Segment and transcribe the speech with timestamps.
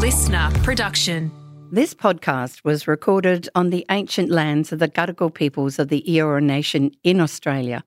[0.00, 1.30] listener production.
[1.70, 6.42] This podcast was recorded on the ancient lands of the Gadigal peoples of the Eora
[6.42, 7.84] Nation in Australia.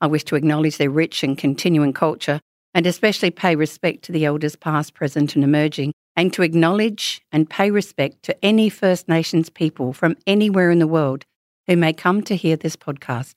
[0.00, 2.40] I wish to acknowledge their rich and continuing culture
[2.74, 7.48] and especially pay respect to the elders past, present, and emerging, and to acknowledge and
[7.48, 11.24] pay respect to any First Nations people from anywhere in the world
[11.68, 13.34] who may come to hear this podcast.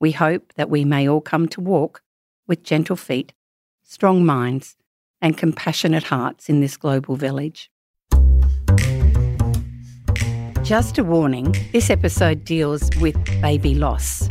[0.00, 2.00] We hope that we may all come to walk
[2.46, 3.34] with gentle feet,
[3.82, 4.77] strong minds,
[5.20, 7.70] and compassionate hearts in this global village.
[10.62, 14.28] Just a warning this episode deals with baby loss.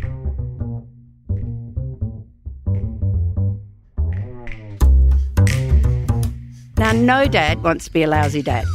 [6.77, 8.65] Now, no dad wants to be a lousy dad.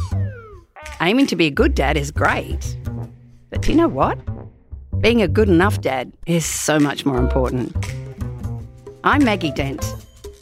[1.01, 2.77] Aiming to be a good dad is great.
[3.49, 4.19] But do you know what?
[4.99, 7.73] Being a good enough dad is so much more important.
[9.05, 9.83] I'm Maggie Dent,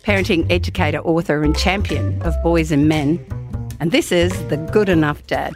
[0.04, 3.24] parenting educator, author, and champion of boys and men.
[3.80, 5.54] And this is The Good Enough Dad,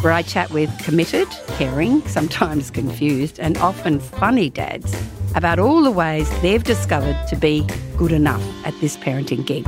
[0.00, 4.96] where I chat with committed, caring, sometimes confused, and often funny dads
[5.34, 9.66] about all the ways they've discovered to be good enough at this parenting gig.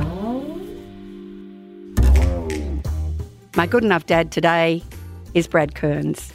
[3.55, 4.83] My good enough dad today
[5.33, 6.31] is Brad Kearns.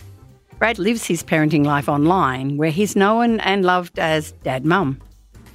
[0.59, 5.00] Brad lives his parenting life online, where he's known and loved as Dad Mum.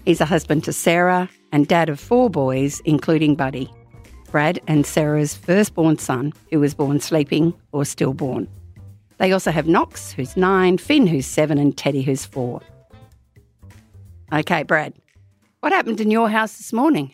[0.07, 3.69] He's a husband to Sarah and dad of four boys, including Buddy,
[4.31, 8.47] Brad and Sarah's firstborn son, who was born sleeping or stillborn.
[9.17, 12.61] They also have Knox, who's nine, Finn, who's seven, and Teddy, who's four.
[14.31, 14.93] Okay, Brad,
[15.59, 17.11] what happened in your house this morning?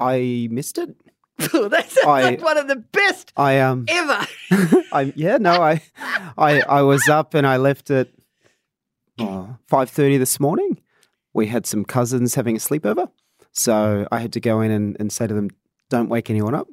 [0.00, 0.96] I missed it.
[1.38, 4.26] that sounds I- like one of the best I um ever.
[4.92, 5.80] I yeah, no, I
[6.36, 8.08] I I was up and I left at
[9.68, 10.80] five thirty this morning.
[11.34, 13.08] We had some cousins having a sleepover.
[13.52, 15.50] So I had to go in and, and say to them,
[15.90, 16.68] Don't wake anyone up.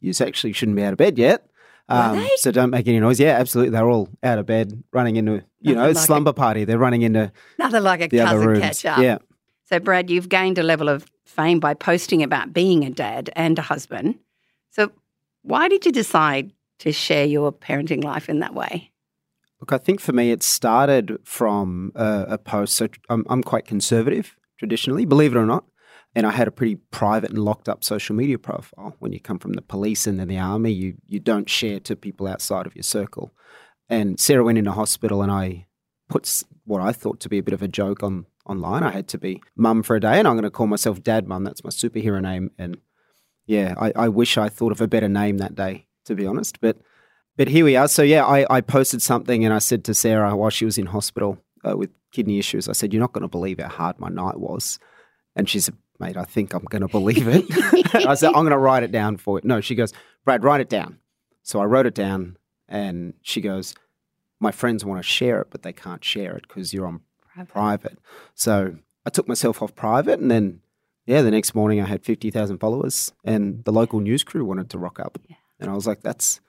[0.00, 1.46] You actually shouldn't be out of bed yet.
[1.88, 3.20] Um, so don't make any noise.
[3.20, 3.70] Yeah, absolutely.
[3.70, 6.64] They're all out of bed, running into you know, Nothing like a- slumber party.
[6.64, 8.98] They're running into Nothing like a cousin catch up.
[8.98, 9.18] Yeah.
[9.68, 13.58] So, Brad, you've gained a level of fame by posting about being a dad and
[13.58, 14.16] a husband.
[14.70, 14.90] So,
[15.42, 18.90] why did you decide to share your parenting life in that way?
[19.60, 22.76] Look, I think for me, it started from a, a post.
[22.76, 25.64] So I'm, I'm quite conservative traditionally, believe it or not.
[26.14, 28.96] And I had a pretty private and locked up social media profile.
[29.00, 31.94] When you come from the police and then the army, you, you don't share to
[31.94, 33.34] people outside of your circle.
[33.88, 35.66] And Sarah went into hospital, and I
[36.08, 38.82] put what I thought to be a bit of a joke on online.
[38.82, 41.28] I had to be mum for a day, and I'm going to call myself Dad
[41.28, 41.44] Mum.
[41.44, 42.50] That's my superhero name.
[42.58, 42.78] And
[43.46, 46.60] yeah, I, I wish I thought of a better name that day, to be honest.
[46.60, 46.78] But
[47.36, 47.88] but here we are.
[47.88, 50.86] So yeah, I, I posted something and I said to Sarah while she was in
[50.86, 54.08] hospital uh, with kidney issues, I said, "You're not going to believe how hard my
[54.08, 54.78] night was."
[55.34, 57.44] And she said, "Mate, I think I'm going to believe it."
[58.06, 59.92] I said, "I'm going to write it down for it." No, she goes,
[60.24, 60.98] "Brad, write it down."
[61.42, 62.36] So I wrote it down,
[62.68, 63.74] and she goes,
[64.40, 67.00] "My friends want to share it, but they can't share it because you're on
[67.48, 67.98] private."
[68.34, 70.60] So I took myself off private, and then
[71.06, 74.70] yeah, the next morning I had fifty thousand followers, and the local news crew wanted
[74.70, 75.18] to rock up,
[75.60, 76.40] and I was like, "That's."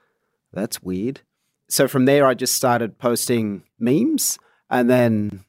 [0.53, 1.21] That's weird.
[1.69, 4.39] So from there, I just started posting memes.
[4.69, 5.43] And then,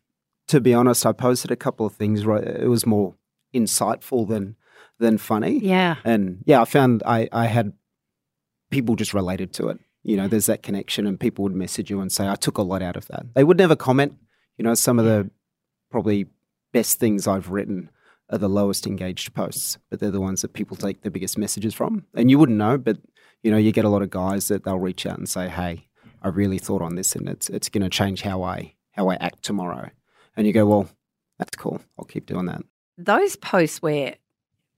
[0.48, 2.24] to be honest, I posted a couple of things.
[2.24, 3.14] Right, it was more
[3.54, 4.56] insightful than
[4.98, 5.58] than funny.
[5.58, 5.96] Yeah.
[6.04, 7.72] And yeah, I found I, I had
[8.70, 9.78] people just related to it.
[10.02, 12.62] You know, there's that connection, and people would message you and say, I took a
[12.62, 13.26] lot out of that.
[13.34, 14.16] They would never comment.
[14.56, 15.30] You know, some of the
[15.90, 16.26] probably
[16.72, 17.90] best things I've written
[18.30, 21.74] are the lowest engaged posts, but they're the ones that people take the biggest messages
[21.74, 22.04] from.
[22.14, 22.98] And you wouldn't know, but
[23.42, 25.88] you know, you get a lot of guys that they'll reach out and say, "Hey,
[26.22, 29.16] I really thought on this, and it's it's going to change how I how I
[29.16, 29.90] act tomorrow."
[30.36, 30.88] And you go, "Well,
[31.38, 31.80] that's cool.
[31.98, 32.62] I'll keep doing that."
[32.96, 34.16] Those posts where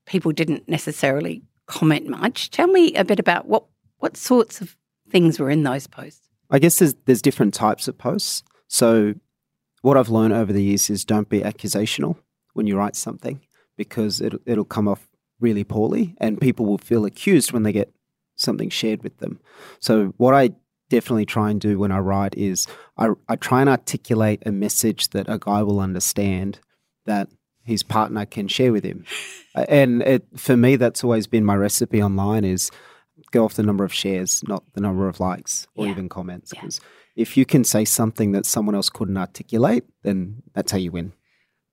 [0.07, 3.65] people didn't necessarily comment much, tell me a bit about what,
[3.99, 4.77] what sorts of
[5.09, 6.29] things were in those posts.
[6.51, 8.43] I guess there's there's different types of posts.
[8.67, 9.15] So
[9.83, 12.17] what I've learned over the years is don't be accusational
[12.55, 13.41] when you write something
[13.77, 17.95] because it it'll come off really poorly and people will feel accused when they get
[18.41, 19.41] something shared with them.
[19.81, 20.51] So what I
[20.89, 22.67] definitely try and do when I write is
[22.97, 26.59] I, I try and articulate a message that a guy will understand
[27.07, 27.29] that
[27.65, 29.05] his partner can share with him.
[29.55, 32.71] And it, for me, that's always been my recipe online is
[33.31, 35.93] go off the number of shares, not the number of likes or Yeah.
[35.93, 36.53] even comments.
[36.55, 36.69] Yeah.
[37.17, 41.13] If you can say something that someone else couldn't articulate, then that's how you win.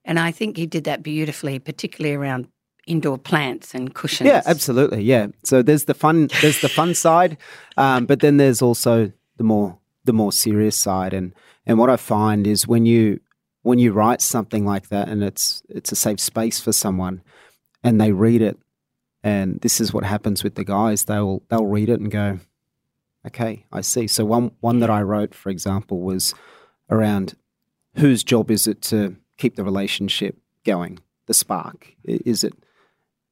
[0.04, 2.48] And I think you did that beautifully, particularly around
[2.88, 4.28] indoor plants and cushions.
[4.28, 5.02] Yeah, absolutely.
[5.02, 5.28] Yeah.
[5.44, 6.28] So there's the fun.
[6.40, 7.36] There's the fun side,
[7.76, 11.12] um, but then there's also the more the more serious side.
[11.12, 11.34] And
[11.66, 13.20] and what I find is when you
[13.62, 17.22] when you write something like that, and it's it's a safe space for someone,
[17.82, 18.58] and they read it,
[19.22, 21.04] And this is what happens with the guys.
[21.04, 22.40] They'll they'll read it and go,
[23.26, 24.06] okay, I see.
[24.06, 26.34] So one one that I wrote, for example, was
[26.90, 27.34] around
[27.96, 31.94] whose job is it to keep the relationship going, the spark?
[32.04, 32.54] Is it?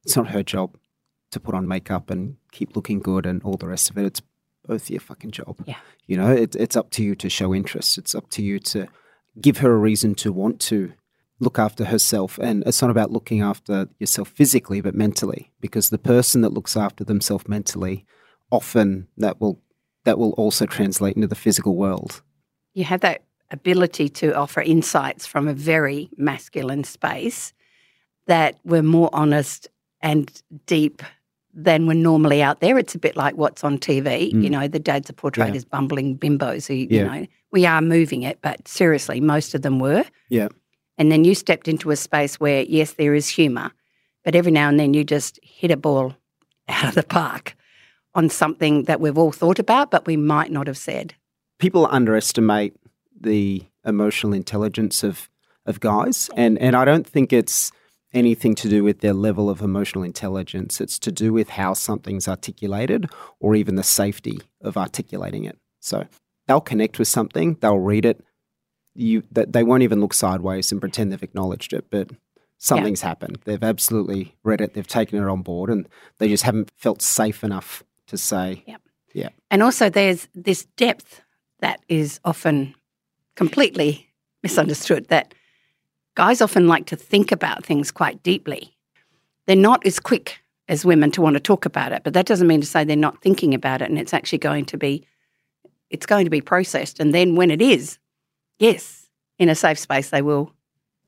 [0.06, 0.76] It's not her job
[1.32, 4.04] to put on makeup and keep looking good and all the rest of it.
[4.04, 4.22] It's
[4.64, 5.62] both your fucking job.
[5.66, 5.78] Yeah.
[6.06, 7.98] You know, it, it's up to you to show interest.
[7.98, 8.86] It's up to you to
[9.40, 10.92] give her a reason to want to
[11.40, 12.38] look after herself.
[12.38, 16.76] And it's not about looking after yourself physically, but mentally, because the person that looks
[16.76, 18.06] after themselves mentally,
[18.52, 19.60] often that will
[20.04, 22.22] that will also translate into the physical world.
[22.74, 27.52] You have that ability to offer insights from a very masculine space
[28.26, 29.68] that were more honest
[30.00, 31.02] and deep
[31.54, 32.76] than were normally out there.
[32.78, 34.30] It's a bit like what's on TV.
[34.32, 34.42] Mm.
[34.42, 35.56] You know, the dads are portrayed Yeah.
[35.56, 39.78] as bumbling bimbos who, you know, we are moving it, but seriously, most of them
[39.78, 40.04] were.
[40.28, 40.48] Yeah.
[40.98, 43.70] And then you stepped into a space where, yes, there is humour,
[44.24, 46.14] but every now and then you just hit a ball
[46.68, 47.56] out of the park
[48.14, 51.14] on something that we've all thought about, but we might not have said.
[51.58, 52.74] People underestimate
[53.18, 55.30] the emotional intelligence of
[55.64, 57.72] of guys, and and I don't think it's
[58.16, 60.80] anything to do with their level of emotional intelligence.
[60.80, 65.58] It's to do with how something's articulated, or even the safety of articulating it.
[65.80, 66.06] So
[66.48, 68.24] they'll connect with something, they'll read it.
[68.94, 72.10] You they won't even look sideways and pretend they've acknowledged it, but
[72.56, 73.38] something's happened.
[73.44, 75.86] They've absolutely read it, they've taken it on board, and
[76.18, 78.80] they just haven't felt safe enough to say, Yep.
[79.12, 79.28] Yeah.
[79.50, 81.22] And also, there's this depth
[81.60, 82.74] that is often
[83.34, 84.08] completely
[84.42, 85.34] misunderstood that
[86.16, 88.76] guys often like to think about things quite deeply.
[89.46, 92.48] They're not as quick as women to want to talk about it, but that doesn't
[92.48, 95.06] mean to say they're not thinking about it and it's actually going to be
[95.88, 97.98] it's going to be processed and then when it is,
[98.58, 99.06] yes,
[99.38, 100.52] in a safe space they will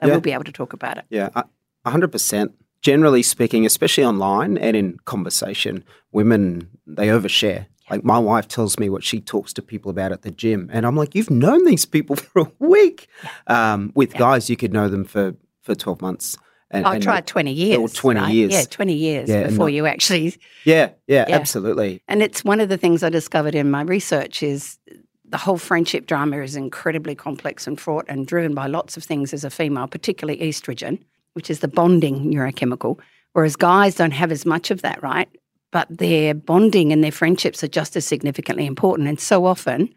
[0.01, 0.15] they Yeah.
[0.15, 1.05] will be able to talk about it.
[1.11, 1.45] Yeah, a-
[1.85, 2.53] a hundred percent.
[2.81, 5.83] Generally speaking, especially online and in conversation,
[6.13, 7.67] women they overshare.
[7.91, 10.85] Like my wife tells me what she talks to people about at the gym, and
[10.87, 13.09] I'm like, "You've known these people for a week."
[13.47, 16.37] Um, with guys, you could know them for for twelve months.
[16.71, 17.95] And, I and- tried 20 years.
[17.95, 18.31] 20 right?
[18.31, 18.53] years.
[18.53, 21.35] Yeah, 20 years Yeah, before not- you actually Yeah, yeah, Yeah.
[21.35, 22.03] absolutely.
[22.09, 24.79] And it's one of the things I discovered in my research is
[25.25, 29.33] the whole friendship drama is incredibly complex and fraught and driven by lots of things
[29.33, 30.99] as a female, particularly estrogen,
[31.33, 32.99] which is the bonding neurochemical.
[33.33, 35.29] Whereas guys don't have as much of that, right?
[35.71, 39.09] But their bonding and their friendships are just as significantly important.
[39.09, 39.95] And so often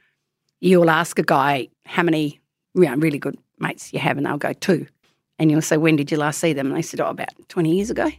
[0.59, 2.39] you'll ask a guy how many
[2.75, 4.87] you know, really good mates you have, and they'll go two.
[5.39, 6.67] And you'll say, When did you last see them?
[6.67, 8.09] And they said, Oh, about 20 years ago.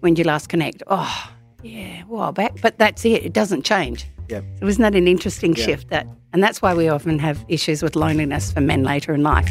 [0.00, 0.82] When did you last connect?
[0.86, 1.30] Oh,
[1.62, 2.60] yeah, a while back.
[2.62, 4.06] But that's it, it doesn't change.
[4.28, 4.44] Yep.
[4.60, 5.64] So isn't that an interesting Yeah.
[5.64, 5.88] shift?
[5.88, 9.50] That, and that's why we often have issues with loneliness for men later in life.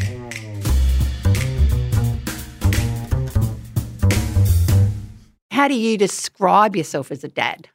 [5.58, 7.68] How do you describe yourself as a dad?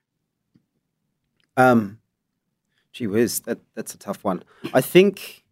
[1.58, 2.00] Um,
[2.94, 4.42] gee whiz, that that's a tough one.
[4.74, 5.44] I think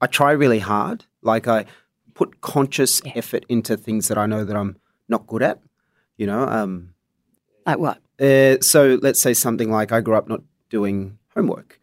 [0.00, 1.06] I try really hard.
[1.20, 1.64] Like I
[2.14, 3.14] put conscious Yeah.
[3.16, 4.76] effort into things that I know that I'm
[5.08, 5.58] not good at.
[6.16, 6.94] You know, um,
[7.66, 7.98] Like what?
[8.20, 11.80] Uh, so let's say something like I grew up not doing homework,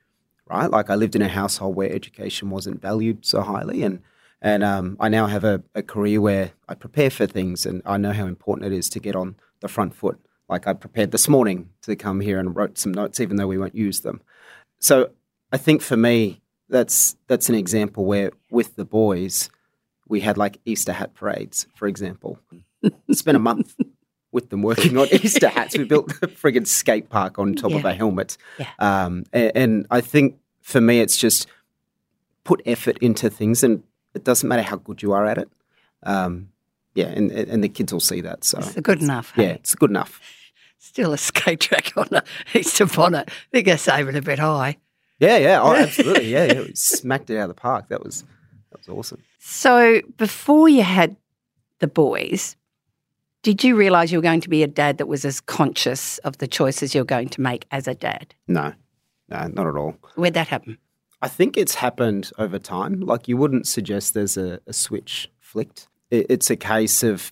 [0.50, 0.72] right?
[0.72, 4.00] Like I lived in a household where education wasn't valued so highly, and
[4.42, 7.98] and um, I now have a, a career where I prepare for things, and I
[7.98, 10.20] know how important it is to get on the front foot.
[10.48, 13.58] Like I prepared this morning to come here and wrote some notes, even though we
[13.58, 14.22] won't use them.
[14.80, 15.10] So
[15.52, 19.50] I think for me, that's that's an example where with the boys,
[20.08, 22.40] we had like Easter hat parades, for example.
[23.12, 23.76] Spent a month
[24.32, 25.78] with them working on Easter hats.
[25.78, 27.90] We built the friggin' skate park on top of Yeah.
[27.90, 28.38] a helmet.
[28.60, 28.68] Yeah.
[28.80, 31.48] Um, and, and I think for me, it's just
[32.44, 33.82] put effort into things, and
[34.14, 35.50] it doesn't matter how good you are at it.
[36.04, 36.50] Um,
[36.96, 38.44] yeah, and and the kids will see that.
[38.44, 39.34] So It's good enough.
[39.38, 39.52] yeah, hey?
[39.54, 40.20] it's good enough.
[40.80, 42.24] Still a skate track on a
[42.54, 43.30] Easter bonnet.
[43.30, 44.78] I think I save it a bit high.
[45.20, 46.28] Yeah, yeah, oh, absolutely.
[46.32, 47.90] Yeah, yeah, we smacked it out of the park.
[47.90, 48.24] That was
[48.72, 49.22] that was awesome.
[49.40, 51.16] So before you had
[51.80, 52.56] the boys,
[53.44, 56.38] did you realise you were going to be a dad that was as conscious of
[56.40, 58.34] the choices you're going to make as a dad?
[58.48, 58.74] No,
[59.30, 59.96] no, not at all.
[60.16, 60.78] Where'd that happen?
[61.22, 63.00] I think it's happened over time.
[63.00, 65.88] Like you wouldn't suggest there's a, a switch flicked.
[66.16, 67.32] It, it's a case of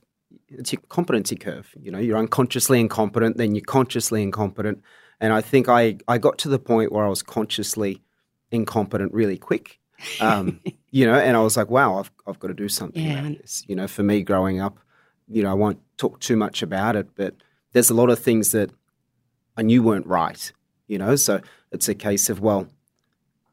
[0.49, 1.73] it's your competency curve.
[1.79, 4.81] You know, you're unconsciously incompetent, then you're consciously incompetent.
[5.19, 8.01] And I think I, I got to the point where I was consciously
[8.51, 9.79] incompetent really quick.
[10.19, 10.59] Um,
[10.91, 13.19] you know, and I was like, wow, I've, I've got to do something Yeah.
[13.19, 13.63] about this.
[13.67, 14.77] You know, for me growing up,
[15.27, 17.35] you know, I won't talk too much about it, but
[17.71, 18.69] there's a lot of things that
[19.57, 20.51] I knew weren't right,
[20.87, 21.39] you know, so
[21.71, 22.67] it's a case of, well,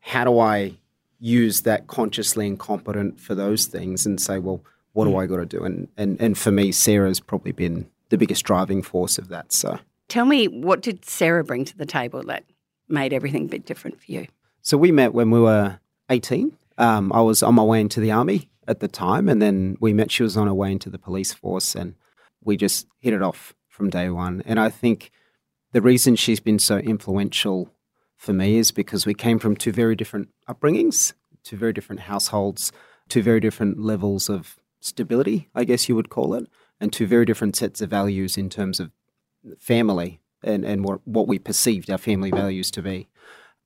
[0.01, 0.77] how do I
[1.19, 4.65] use that consciously incompetent for those things and say, well,
[5.01, 5.65] what do I got to do?
[5.65, 9.53] And, and and for me, Sarah's probably been the biggest driving force of that.
[9.53, 9.79] So
[10.09, 12.45] tell me, what did Sarah bring to the table that
[12.89, 14.27] made everything a bit different for you?
[14.61, 15.81] So we met when we were
[16.11, 16.57] 18.
[16.77, 19.93] Um, I was on my way into the army at the time, and then we
[19.93, 20.11] met.
[20.11, 21.95] She was on her way into the police force, and
[22.43, 24.43] we just hit it off from day one.
[24.45, 25.11] And I think
[25.73, 27.71] the reason she's been so influential
[28.17, 32.71] for me is because we came from two very different upbringings, two very different households,
[33.09, 36.49] two very different levels of stability, I guess you would call it,
[36.81, 38.91] and two very different sets of values in terms of
[39.59, 43.09] family and, and what, what we perceived our family values to be.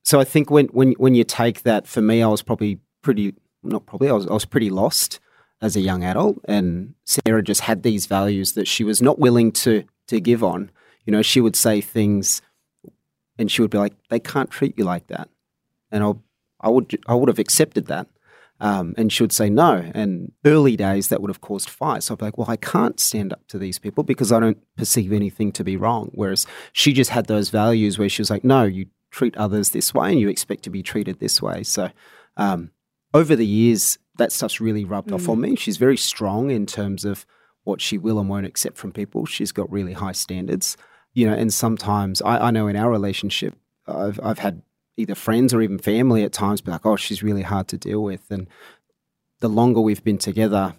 [0.03, 3.33] So I think when, when, when you take that, for me, I was probably pretty,
[3.63, 5.19] not probably, I was, I was pretty lost
[5.61, 6.37] as a young adult.
[6.45, 10.69] And Sarah just had these values that she was not willing to, to give on.
[11.05, 12.41] You know, she would say things
[13.37, 15.29] and she would be like, they can't treat you like that.
[15.91, 16.21] And I'll,
[16.61, 18.07] I would, I would have accepted that.
[18.59, 19.91] Um, and she would say no.
[19.93, 22.05] And early days, that would have caused fights.
[22.05, 24.57] So I'd be like, well, I can't stand up to these people because I don't
[24.77, 26.09] perceive anything to be wrong.
[26.13, 29.93] Whereas she just had those values where she was like, no, you treat others this
[29.93, 31.63] way and you expect to be treated this way.
[31.63, 31.89] So
[32.37, 32.71] um,
[33.13, 35.15] over the years, that stuff's really rubbed mm.
[35.15, 35.41] off on mm.
[35.41, 35.55] me.
[35.55, 37.25] She's very strong in terms of
[37.63, 39.25] what she will and won't accept from people.
[39.25, 40.77] She's got really high standards,
[41.13, 41.33] you know.
[41.33, 43.55] And sometimes I, I know in our relationship,
[43.87, 44.61] I've I've had
[44.97, 48.03] either friends or even family at times be like, "Oh, she's really hard to deal
[48.03, 48.47] with." And
[49.39, 50.75] the longer we've been together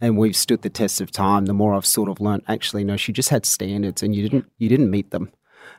[0.00, 2.42] and we've stood the test of time, the more I've sort of learned.
[2.48, 5.30] Actually, no, she just had standards, and you didn't you didn't meet them,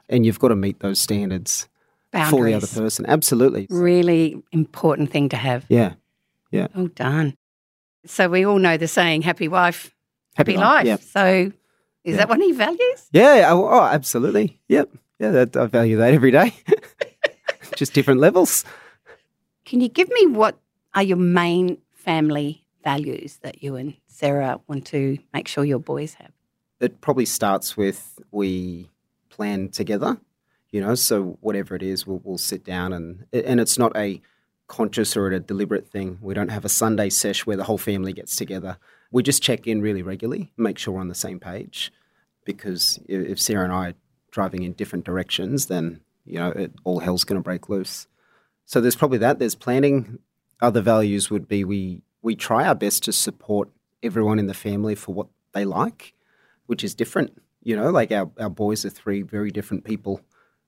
[0.09, 1.67] and you've got to meet those standards
[2.11, 2.31] Boundaries.
[2.31, 3.05] for the other person.
[3.07, 5.65] Absolutely, really important thing to have.
[5.69, 5.93] Yeah,
[6.51, 6.67] yeah.
[6.75, 7.35] Oh, done.
[8.05, 9.93] So we all know the saying, "Happy wife,
[10.35, 11.03] happy, happy life." life.
[11.03, 11.51] So
[12.07, 12.17] is yeah.
[12.19, 13.09] that one of your values?
[13.11, 13.49] Yeah.
[13.51, 14.61] Oh, oh, absolutely.
[14.69, 14.89] Yep.
[15.19, 16.53] Yeah, that, I value that every day.
[17.77, 18.65] Just different levels.
[19.63, 20.57] Can you give me what
[20.95, 26.15] are your main family values that you and Sarah want to make sure your boys
[26.15, 26.31] have?
[26.79, 28.89] It probably starts with we
[29.29, 30.17] plan together,
[30.71, 34.21] you know, so whatever it is, we'll, we'll sit down and and it's not a
[34.65, 36.17] conscious or a deliberate thing.
[36.19, 38.77] We don't have a Sunday sesh where the whole family gets together.
[39.11, 41.91] We just check in really regularly, make sure we're on the same page.
[42.43, 43.93] Because if Sarah and I are
[44.31, 48.07] driving in different directions, then you know it, all hell's going to break loose.
[48.65, 49.39] So there's probably that.
[49.39, 50.19] There's planning.
[50.59, 53.69] Other values would be we we try our best to support
[54.03, 56.13] everyone in the family for what they like,
[56.65, 57.41] which is different.
[57.63, 60.21] You know, like our, our boys are three very different people.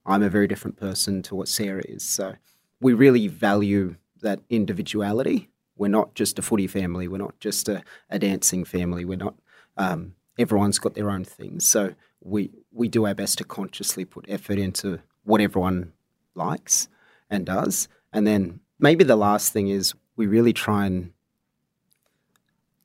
[0.05, 2.03] I'm a very different person to what Sarah is.
[2.03, 2.35] So
[2.79, 5.49] we really value that individuality.
[5.75, 7.07] We're not just a footy family.
[7.07, 9.05] We're not just a, a dancing family.
[9.05, 9.35] We're not.
[9.77, 11.67] Um, everyone's got their own things.
[11.67, 14.99] So we we do our best to consciously put effort into
[15.29, 15.93] what everyone
[16.35, 16.89] likes
[17.29, 17.87] and does.
[18.11, 21.13] And then maybe the last thing is we really try and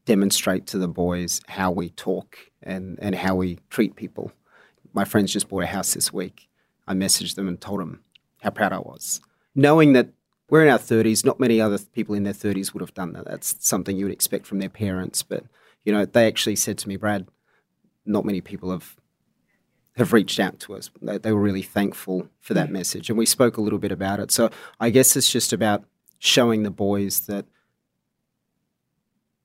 [0.04, 4.32] demonstrate to the boys how we talk and, and how we treat people.
[4.92, 6.48] My friends just bought a house this week.
[6.86, 8.04] I messaged them and told them
[8.42, 9.20] how proud I was
[9.54, 10.08] knowing that
[10.50, 13.24] we're in our 30s, not many other people in their 30s would have done that.
[13.24, 15.22] That's something you would expect from their parents.
[15.22, 15.44] But,
[15.84, 17.26] you know, they actually said to me, Brad,
[18.04, 18.96] not many people have
[19.96, 20.90] have reached out to us.
[21.00, 22.72] They, they were really thankful for that mm.
[22.72, 23.08] message.
[23.08, 24.30] And we spoke a little bit about it.
[24.30, 25.84] So I guess it's just about
[26.18, 27.46] showing the boys that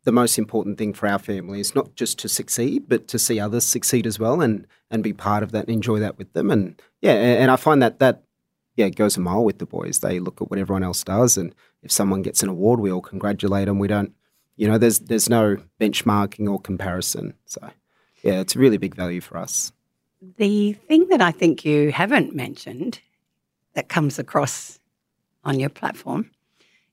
[0.05, 3.39] the most important thing for our family is not just to succeed, but to see
[3.39, 6.49] others succeed as well and, and be part of that and enjoy that with them.
[6.49, 8.23] And yeah, and I find that that
[8.79, 9.99] yeah, it goes a mile with the boys.
[9.99, 11.53] They look at what everyone else does, and
[11.83, 13.77] if someone gets an award, we all congratulate them.
[13.77, 14.13] We don't,
[14.55, 17.33] you know, there's there's no benchmarking or comparison.
[17.43, 17.71] So,
[18.23, 19.73] yeah, it's a really big value for us.
[20.21, 22.99] The thing that I think you haven't mentioned
[23.73, 24.79] that comes across
[25.43, 26.29] on your platform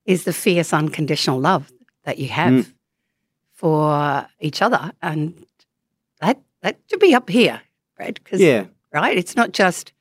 [0.05, 1.73] is the fierce unconditional love
[2.05, 2.73] that you have mm.
[3.53, 5.45] for each other, and
[6.21, 7.61] that that should be up here,
[7.97, 8.15] Brad.
[8.23, 9.93] Because yeah, right, it's not just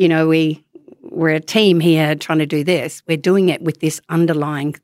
[0.00, 0.64] you know, we
[1.02, 3.02] we're a team here trying to do this.
[3.06, 4.76] We're doing it with this underlying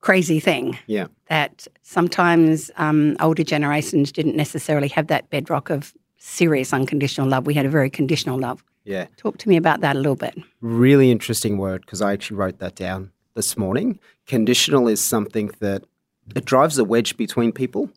[0.00, 0.78] crazy thing.
[0.86, 1.08] Yeah.
[1.28, 7.46] That sometimes um, older generations didn't necessarily have that bedrock of serious unconditional love.
[7.46, 8.62] We had a very conditional love.
[8.84, 9.06] Yeah.
[9.16, 10.38] Talk to me about that a little bit.
[10.60, 13.98] Really interesting word because I actually wrote that down this morning.
[14.26, 15.82] Conditional is something that
[16.34, 17.90] it drives a wedge between people.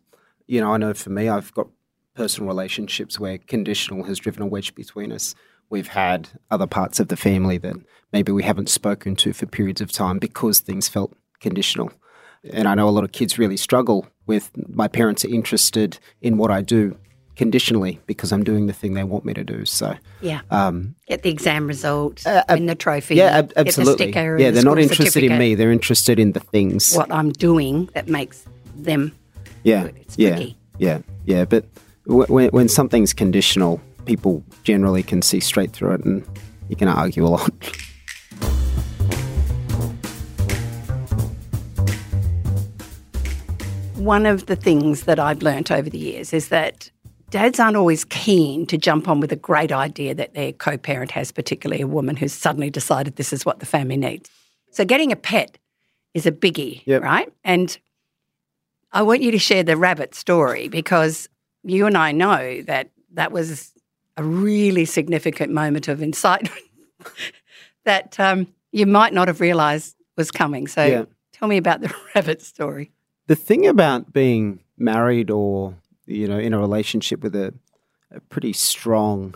[0.46, 1.68] You know, I know for me, I've got
[2.14, 5.34] personal relationships where conditional has driven a wedge between us
[5.70, 7.76] we've had other parts of the family that
[8.12, 11.90] maybe we haven't spoken to for periods of time because things felt conditional.
[12.52, 16.36] And I know a lot of kids really struggle with my parents are interested in
[16.36, 16.96] what I do
[17.36, 19.64] conditionally because I'm doing the thing they want me to do.
[19.64, 23.16] So yeah, um, get the exam result, uh, win the trophy.
[23.16, 24.10] Yeah, ab- absolutely.
[24.10, 25.54] The yeah, they're the not interested in me.
[25.54, 29.12] They're interested in the things what I'm doing that makes them.
[29.62, 30.46] Yeah, yeah,
[30.78, 31.44] yeah, yeah.
[31.44, 31.64] But
[32.06, 36.24] when when something's conditional, people generally can see straight through it and
[36.68, 37.50] you can argue a lot.
[43.96, 46.90] One of the things that I've learnt over the years is that
[47.34, 51.10] dads aren't always keen to jump on with a great idea that their co parent
[51.10, 54.30] has, particularly a woman who's suddenly decided this is what the family needs.
[54.70, 55.58] So, getting a pet
[56.14, 57.02] is a biggie, Yep.
[57.02, 57.32] right?
[57.42, 57.76] And
[58.92, 61.28] I want you to share the rabbit story because
[61.64, 63.72] you and I know that that was
[64.16, 66.48] a really significant moment of insight
[67.84, 70.68] that um, you might not have realised was coming.
[70.68, 71.04] So, Yeah.
[71.32, 72.92] tell me about the rabbit story.
[73.26, 75.74] the thing about being married or
[76.06, 77.52] you know in a relationship with a,
[78.10, 79.34] a pretty strong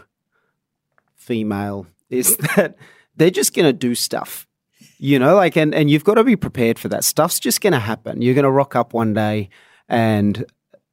[1.14, 2.76] female is that
[3.16, 4.46] they're just going to do stuff
[4.98, 7.72] you know like and, and you've got to be prepared for that stuff's just going
[7.72, 9.48] to happen you're going to rock up one day
[9.88, 10.44] and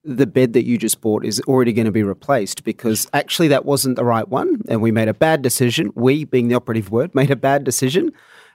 [0.03, 3.65] the bed that you just bought is already going to be replaced because actually that
[3.65, 7.13] wasn't the right one and we made a bad decision we being the operative word
[7.15, 8.11] made a bad decision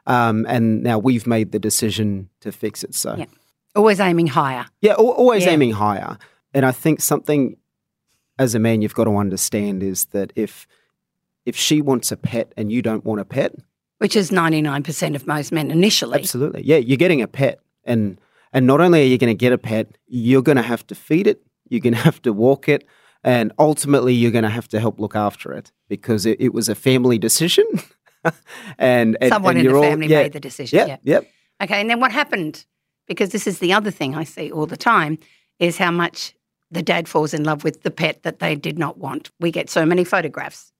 [0.07, 3.27] um, and now we've made the decision to fix it so Yeah.
[3.77, 4.67] Always aiming higher.
[4.81, 5.51] yeah, al- always Yeah.
[5.53, 6.19] aiming higher.
[6.55, 7.57] And I think something
[8.39, 10.67] as a man you've got to understand is that if
[11.47, 13.55] if she wants a pet and you don't want a pet,
[13.99, 16.19] which is 99% of most men initially.
[16.19, 16.63] absolutely.
[16.65, 18.21] Yeah, you're getting a pet and
[18.53, 20.95] and not only are you going to get a pet, you're going to have to
[20.95, 22.85] feed it, you're going to have to walk it,
[23.23, 26.69] and ultimately you're going to have to help look after it because it, it was
[26.69, 27.65] a family decision.
[28.79, 30.79] and, and Someone and in the all- family yeah, made the decision.
[30.79, 30.97] Yeah, Yeah.
[31.05, 31.31] yep.
[31.63, 32.65] Okay, and then what happened?
[33.07, 35.19] Because this is the other thing I see all the time
[35.59, 36.35] is how much
[36.71, 39.31] the dad falls in love with the pet that they did not want.
[39.41, 40.73] We get so many photographs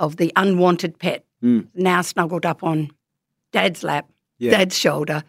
[0.00, 1.68] of the unwanted pet Mm.
[1.74, 2.90] now snuggled up on
[3.52, 4.08] dad's lap,
[4.38, 4.50] Yeah.
[4.50, 5.22] dad's shoulder,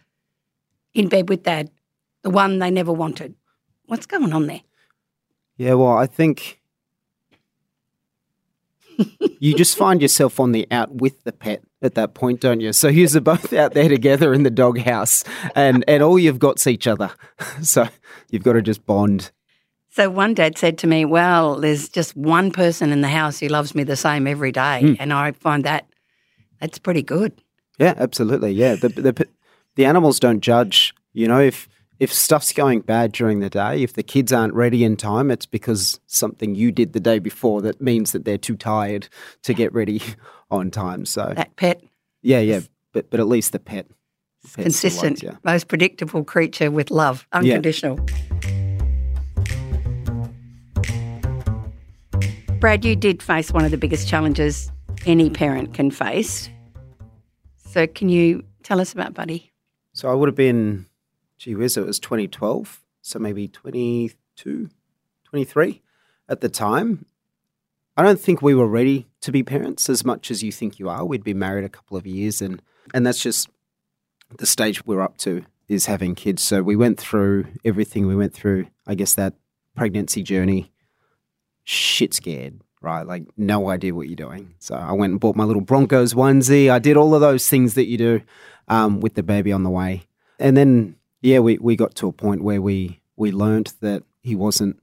[0.96, 1.70] in bed with dad,
[2.24, 3.36] the one they never wanted.
[3.86, 4.62] What's going on there?
[5.58, 6.60] Yeah, well, I think
[9.40, 12.74] you just find yourself on the out with the pet at that point, don't you?
[12.74, 15.24] So you're both out there together in the doghouse,
[15.56, 17.12] and and all you've got's each other.
[17.62, 17.88] So
[18.30, 19.32] you've got to just bond.
[19.92, 23.48] So one dad said to me, "Well, there's just one person in the house who
[23.48, 24.98] loves me the same every day," Mm.
[25.00, 25.86] and I find that
[26.62, 27.32] that's pretty good.
[27.80, 28.52] Yeah, absolutely.
[28.52, 29.28] Yeah, the the
[29.76, 30.94] the animals don't judge.
[31.14, 31.68] You know, if
[32.00, 35.46] if stuff's going bad during the day, if the kids aren't ready in time, it's
[35.46, 39.10] because something you did the day before that means that they're too tired
[39.44, 40.02] to get ready
[40.52, 41.06] on time.
[41.06, 41.82] So That pet,
[42.22, 42.62] yeah, yeah,
[42.94, 43.88] but but at least the pet.
[44.54, 48.00] consistent, most predictable creature with love, unconditional.
[52.60, 54.70] Brad, you did face one of the biggest challenges
[55.06, 56.50] any parent can face.
[57.56, 59.54] So, can you tell us about Buddy?
[59.94, 60.86] So I would have been,
[61.38, 62.82] gee whiz, it was 2012.
[63.02, 64.70] So maybe 22,
[65.30, 65.82] 23
[66.28, 67.06] at the time.
[67.96, 70.90] I don't think we were ready to be parents as much as you think you
[70.90, 71.06] are.
[71.06, 72.62] We'd been married a couple of years and,
[72.94, 73.50] and that's just
[74.38, 76.44] the stage we're up to is having kids.
[76.44, 78.06] So we went through everything.
[78.06, 79.34] We went through, I guess, that
[79.76, 80.72] pregnancy journey,
[81.70, 83.06] shit scared, right?
[83.06, 84.56] Like no idea what you're doing.
[84.60, 86.70] So I went and bought my little Broncos onesie.
[86.72, 88.22] I did all of those things that you do
[88.68, 90.04] um, with the baby on the way.
[90.40, 94.36] And then, yeah, we, we got to a point where we, we learned that he
[94.36, 94.80] wasn't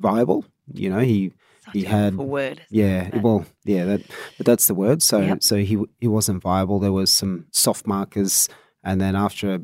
[0.00, 0.44] viable.
[0.72, 1.32] You know, he,
[1.64, 2.62] Such He a had- word.
[2.70, 3.22] yeah, that?
[3.22, 4.02] well, yeah, that,
[4.38, 5.02] but that's the word.
[5.02, 5.42] So, Yep.
[5.42, 6.78] so he he wasn't viable.
[6.78, 8.48] There was some soft markers,
[8.82, 9.60] and then after a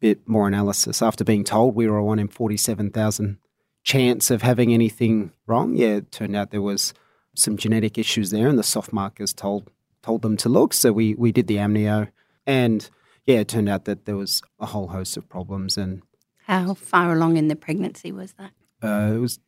[0.00, 3.38] bit more analysis, after being told we were on one in forty-seven thousand
[3.84, 6.92] chance of having anything wrong, yeah, it turned out there was
[7.36, 9.70] some genetic issues there, and the soft markers told
[10.02, 10.72] told them to look.
[10.74, 12.08] So we we did the amnio,
[12.46, 12.88] and
[13.26, 16.02] yeah, it turned out that there was a whole host of problems, and
[16.46, 18.50] How far along in the pregnancy was that?
[18.82, 19.38] uh, it was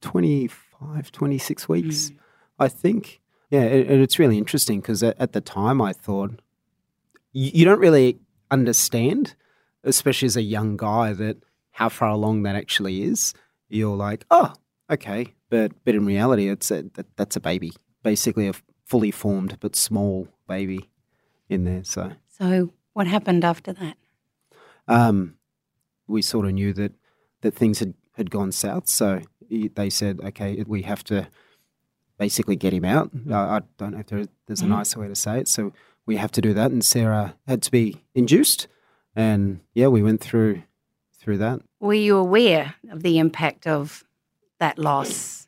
[0.00, 2.16] 25, 26 weeks, Mm.
[2.58, 3.20] I think.
[3.50, 6.40] Yeah, and and it's really interesting because at, at the time I thought
[7.32, 8.18] you, you don't really
[8.50, 9.34] understand,
[9.84, 11.36] especially as a young guy, that
[11.72, 13.34] how far along that actually is.
[13.68, 14.52] You're like, oh,
[14.90, 17.72] okay, but but in reality, it's a, that, that's a baby,
[18.02, 18.52] basically a
[18.84, 20.90] fully formed but small baby
[21.48, 21.84] in there.
[21.84, 23.96] So So, what happened after that?
[24.88, 25.36] um,
[26.06, 26.92] we sort of knew that
[27.40, 28.88] that things had, had gone south.
[28.88, 31.28] So they said, okay, we have to
[32.18, 33.10] basically get him out.
[33.30, 34.68] I, I don't know if there, there's a Mhm.
[34.70, 35.48] nicer way to say it.
[35.48, 35.72] So
[36.06, 38.68] we have to do that, and Sarah had to be induced,
[39.16, 40.62] and yeah, we went through
[41.18, 41.60] through that.
[41.84, 44.04] Were you aware of the impact of
[44.58, 45.46] that loss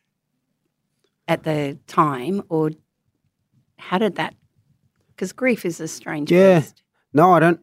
[1.26, 2.72] at the time, or
[3.78, 4.34] how did that?
[5.08, 6.60] Because grief is a strange Yeah.
[6.60, 6.82] beast.
[7.14, 7.60] No, I don't.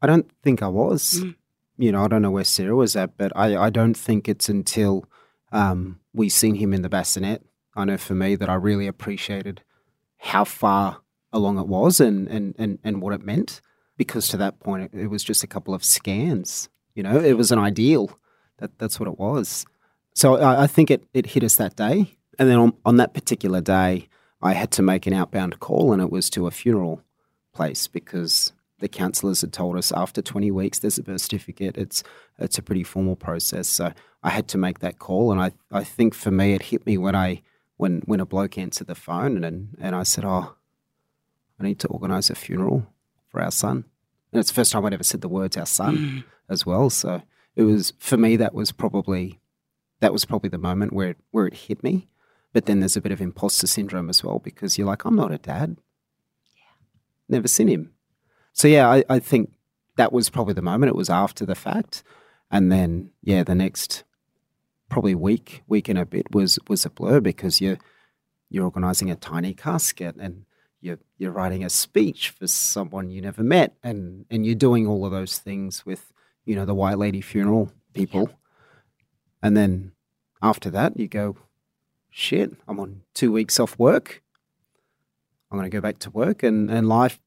[0.00, 1.20] I don't think I was.
[1.20, 1.34] Mm.
[1.76, 4.48] You know, I don't know where Sarah was at, but I, I don't think it's
[4.48, 5.04] until
[5.52, 7.42] um, we seen him in the bassinet
[7.76, 9.60] I know for me that I really appreciated
[10.16, 13.60] how far along it was and, and, and, and what it meant.
[13.98, 16.70] Because to that point, it, it was just a couple of scans.
[16.98, 18.18] You know, it was an ideal.
[18.56, 19.64] That, that's what it was.
[20.16, 22.18] So I, I think it, it hit us that day.
[22.40, 24.08] And then on, on that particular day,
[24.42, 27.00] I had to make an outbound call, and it was to a funeral
[27.54, 31.78] place because the counsellors had told us after 20 weeks there's a birth certificate.
[31.78, 32.02] It's
[32.36, 33.68] it's a pretty formal process.
[33.68, 33.92] So
[34.24, 36.98] I had to make that call, and I I think for me it hit me
[36.98, 37.42] when I
[37.76, 40.56] when when a bloke answered the phone and and I said, oh,
[41.60, 42.88] I need to organise a funeral
[43.28, 43.84] for our son.
[44.32, 46.24] And it's the first time I'd ever said the words our son mm.
[46.48, 46.90] As well.
[46.90, 47.22] So
[47.56, 49.40] it was for me that was probably
[50.00, 52.08] that was probably the moment where where it hit me.
[52.52, 55.32] But then there's a bit of imposter syndrome as well because you're like, I'm not
[55.32, 55.76] a dad.
[56.56, 56.62] Yeah.
[57.28, 57.92] Never seen him.
[58.52, 59.52] So yeah, I, I think
[59.96, 60.88] that was probably the moment.
[60.88, 62.02] It was after the fact.
[62.50, 64.04] And then yeah, the next
[64.88, 67.78] probably week, week and a bit was was a blur because you're
[68.48, 70.44] you're organising a tiny casket and
[70.80, 75.04] you're you're writing a speech for someone you never met and and you're doing all
[75.04, 76.12] of those things with
[76.48, 78.30] you know the white lady funeral people.
[79.42, 79.92] And then
[80.42, 81.36] after that you go
[82.10, 84.22] shit i'm on two weeks off work.
[85.50, 87.20] I'm going to go back to work and and life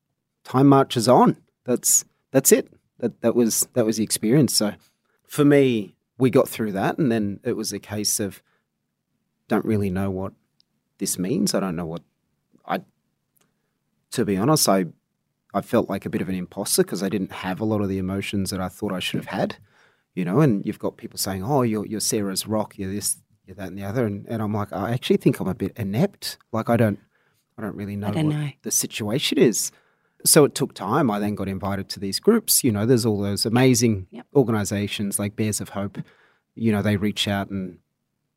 [0.43, 1.37] time marches on.
[1.65, 2.67] That's that's it.
[2.97, 4.55] That that was that was the experience.
[4.55, 4.73] So
[5.27, 8.41] for me we got through that and then it was a case of
[9.47, 10.33] don't really know what
[10.97, 11.53] this means.
[11.53, 12.01] I don't know what
[12.65, 12.81] i
[14.11, 14.85] to be honest, I
[15.53, 17.89] I felt like a bit of an imposter because I didn't have a lot of
[17.89, 19.57] the emotions that I thought I should have had.
[20.15, 22.77] You know, and you've got people saying, "Oh, you're you're Sarah's rock.
[22.77, 25.47] You're this, you're that, and the other," and, and I'm like, I actually think I'm
[25.47, 26.37] a bit inept.
[26.51, 26.99] Like I don't,
[27.57, 28.49] I don't really know don't what know.
[28.63, 29.71] the situation is.
[30.25, 31.09] So it took time.
[31.09, 32.63] I then got invited to these groups.
[32.63, 34.27] You know, there's all those amazing Yep.
[34.35, 35.97] organizations like Bears of Hope.
[36.55, 37.79] You know, they reach out and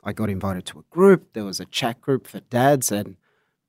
[0.04, 1.32] I got invited to a group.
[1.32, 3.16] There was a chat group for dads, and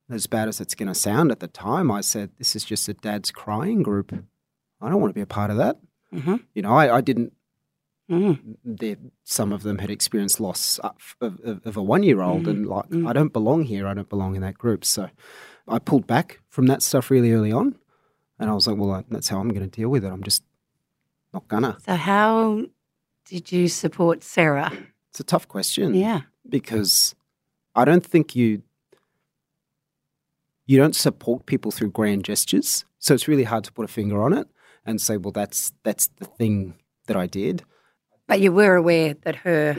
[0.10, 2.88] as bad as it's going to sound at the time, I said, This is just
[2.89, 4.13] a dad's crying group.
[4.82, 5.78] I don't want to be a part of that.
[6.13, 6.44] Mhm.
[6.54, 7.34] You know, I, I didn't,
[8.08, 8.58] Mm.
[9.24, 12.68] some of them had experienced loss of, of, of a one year old, Mm, and
[12.68, 13.10] like, mm.
[13.10, 13.88] I don't belong here.
[13.88, 14.86] I don't belong in that group.
[14.86, 15.10] So
[15.68, 17.76] I pulled back from that stuff really early on.
[18.38, 20.10] And I was like, Well, that's how I'm going to deal with it.
[20.12, 20.44] I'm just
[21.34, 21.78] not gonna.
[21.84, 22.65] So how
[23.26, 24.72] did you support Sarah?
[25.10, 25.96] It's a tough question.
[25.96, 26.22] Yeah.
[26.48, 27.15] because
[27.74, 28.62] I don't think you
[30.65, 32.86] you don't support people through grand gestures.
[32.99, 34.47] So it's really hard to put a finger on it
[34.86, 36.75] and say, well, that's that's the thing
[37.08, 37.63] that I did.
[38.28, 39.75] But you were aware that her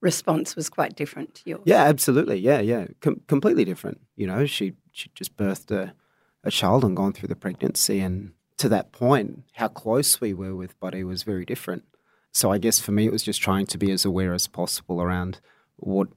[0.00, 1.62] response was quite different to yours.
[1.64, 2.38] Yeah, absolutely.
[2.38, 4.00] Yeah, yeah, Com- completely different.
[4.16, 5.94] You know, she she just birthed a,
[6.42, 10.54] a child and gone through the pregnancy, and to that point, how close we were
[10.54, 11.84] with Buddy was very different.
[12.32, 15.00] So I guess for me, it was just trying to be as aware as possible
[15.00, 15.40] around
[15.76, 16.08] what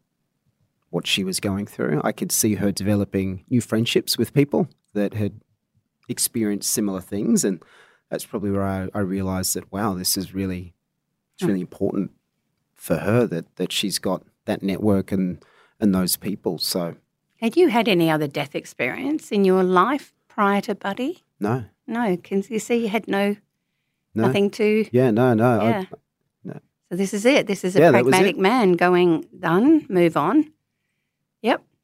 [0.91, 1.99] what she was going through.
[2.04, 5.41] I could see her developing new friendships with people that had
[6.08, 7.63] experienced similar things, and
[8.10, 10.73] that's probably where I, I realized that wow, this is really
[11.36, 12.12] it's really important
[12.75, 15.43] for her that that she's got that network and
[15.80, 16.58] and those people.
[16.60, 16.95] So
[17.39, 21.23] Had you had any other death experience in your life prior to Buddy?
[21.39, 22.17] no, No.
[22.17, 23.36] Can you see you had no,
[24.13, 24.86] no, nothing to.
[24.91, 25.88] yeah, no, no, I-
[26.43, 26.60] no.
[26.91, 27.47] So this is it.
[27.47, 30.51] This is a Yeah, pragmatic man going, done, move on.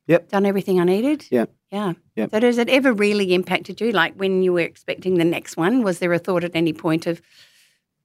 [0.08, 0.22] Yep.
[0.22, 0.30] Yep.
[0.30, 1.26] Done everything I needed.
[1.30, 1.46] Yeah.
[1.72, 1.94] Yeah.
[2.16, 2.32] Yep.
[2.32, 3.92] So has it ever really impacted you?
[3.92, 7.08] Like when you were expecting the next one, was there a thought at any point
[7.08, 7.22] of,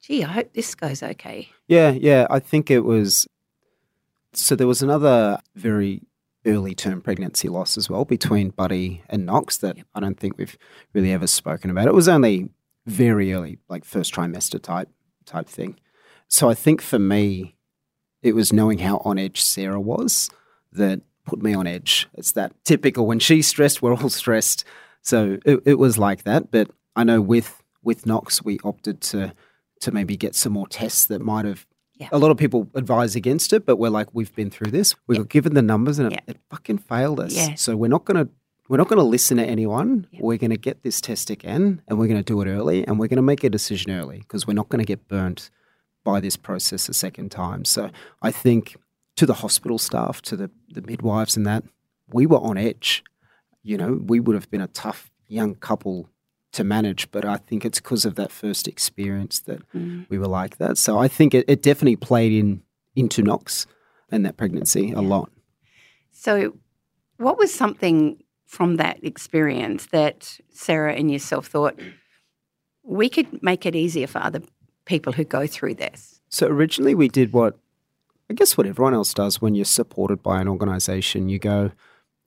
[0.02, 1.48] gee, I hope this goes okay?
[1.68, 2.26] Yeah, yeah.
[2.28, 3.26] I think it was.
[4.34, 6.02] So there was another very
[6.44, 10.58] early term pregnancy loss as well between Buddy and Knox that I don't think we've
[10.92, 11.86] really ever spoken about.
[11.86, 12.48] It was only
[12.86, 14.88] very early, like first trimester type
[15.24, 15.78] type thing.
[16.28, 17.54] So I think for me,
[18.22, 20.30] it was knowing how on edge Sarah was
[20.72, 22.08] that put me on edge.
[22.14, 24.64] It's that typical when she's stressed, we're all stressed.
[25.02, 26.50] So it, it was like that.
[26.50, 29.32] But I know with with Knox, we opted to
[29.80, 31.66] to maybe get some more tests that might have.
[31.94, 32.08] Yeah.
[32.12, 34.94] A lot of people advise against it, but we're like, we've been through this.
[35.06, 36.32] We were given the numbers, and it, Yeah.
[36.34, 37.34] it fucking failed us.
[37.36, 37.54] Yeah.
[37.54, 38.28] So we're not gonna
[38.68, 40.06] we're not gonna listen to anyone.
[40.10, 40.20] Yeah.
[40.22, 43.22] We're gonna get this test again, and we're gonna do it early, and we're gonna
[43.22, 45.50] make a decision early because we're not gonna get burnt
[46.04, 47.64] by this process a second time.
[47.64, 47.90] So
[48.22, 48.76] I think
[49.16, 51.64] to the hospital staff, to the, the midwives and that,
[52.12, 53.02] we were on edge.
[53.62, 56.08] You know, we would have been a tough young couple
[56.52, 60.06] to manage, but I think it's because of that first experience that Mm.
[60.10, 60.76] we were like that.
[60.78, 62.62] So I think it, it definitely played in
[62.94, 63.66] into Knox
[64.10, 65.30] and that pregnancy a lot.
[66.10, 66.54] So,
[67.16, 71.78] what was something from that experience that Sarah and yourself thought
[72.82, 74.42] we could make it easier for other
[74.84, 76.20] people who go through this?
[76.28, 77.58] So originally we did what
[78.32, 81.70] I guess what everyone else does when you're supported by an organization, you go,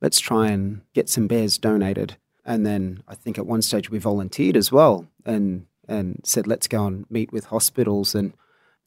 [0.04, 2.18] let's try and get some bears donated.
[2.46, 6.68] And then I think at one stage we volunteered as well and and said, let's
[6.68, 8.14] go and meet with hospitals.
[8.14, 8.34] And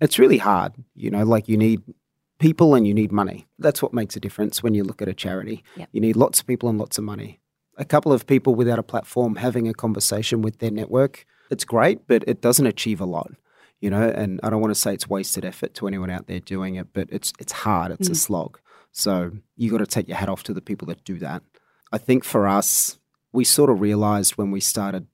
[0.00, 1.82] it's really hard, you know, like you need
[2.38, 3.48] people and you need money.
[3.58, 5.64] That's what makes a difference when you look at a charity.
[5.74, 5.88] Yep.
[5.90, 7.40] You need lots of people and lots of money.
[7.78, 12.06] A couple of people without a platform having a conversation with their network, it's great,
[12.06, 13.32] but it doesn't achieve a lot.
[13.80, 16.40] You know, and I don't want to say it's wasted effort to anyone out there
[16.40, 18.16] doing it, but it's it's hard, it's a mm.
[18.16, 18.58] slog.
[18.92, 21.42] So you got to take your hat off to the people that do that.
[21.92, 22.98] I think for us,
[23.32, 25.06] we sort of realized when we started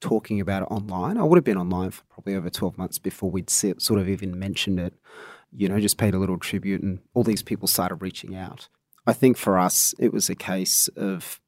[0.00, 1.18] talking about it online.
[1.18, 4.08] I would have been online for probably over 12 months before we'd see, sort of
[4.08, 4.94] even mentioned it,
[5.52, 8.68] you know, just paid a little tribute and all these people started reaching out.
[9.06, 11.40] I think for us, it was a case of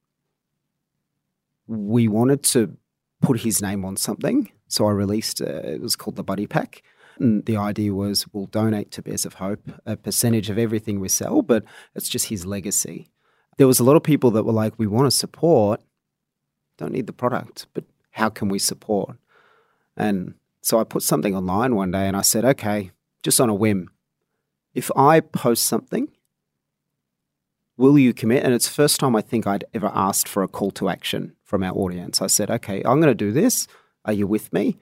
[1.66, 2.76] we wanted to
[3.20, 4.50] put his name on something.
[4.72, 6.82] So I released, uh, it was called the Buddy Pack.
[7.18, 11.11] And the idea was we'll donate to Bears of Hope a percentage of everything we
[11.11, 11.62] sell, but
[11.94, 13.11] it's just his legacy.
[13.58, 15.82] There was a lot of people that were like, we want to support,
[16.78, 19.18] don't need the product, but how can we support?
[19.94, 23.54] And so I put something online one day and I said, okay, just on a
[23.54, 23.90] whim,
[24.72, 26.08] if I post something,
[27.76, 28.42] will you commit?
[28.42, 31.37] And it's the first time I think I'd ever asked for a call to action
[31.44, 32.22] from our audience.
[32.22, 33.68] I said, okay, I'm going to do this.
[34.04, 34.78] Are you with me?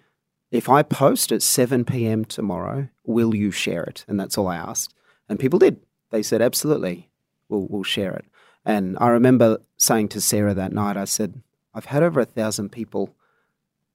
[0.51, 2.25] If I post at 7 p.m.
[2.25, 4.05] tomorrow, will you share it?
[4.09, 4.95] And that's all I asked.
[5.29, 5.81] And people did.
[6.11, 7.09] They said, absolutely,
[7.49, 8.25] we'll, we'll share it.
[8.65, 11.41] And I remember saying to Sarah that night, I said,
[11.73, 13.15] I've had over a thousand people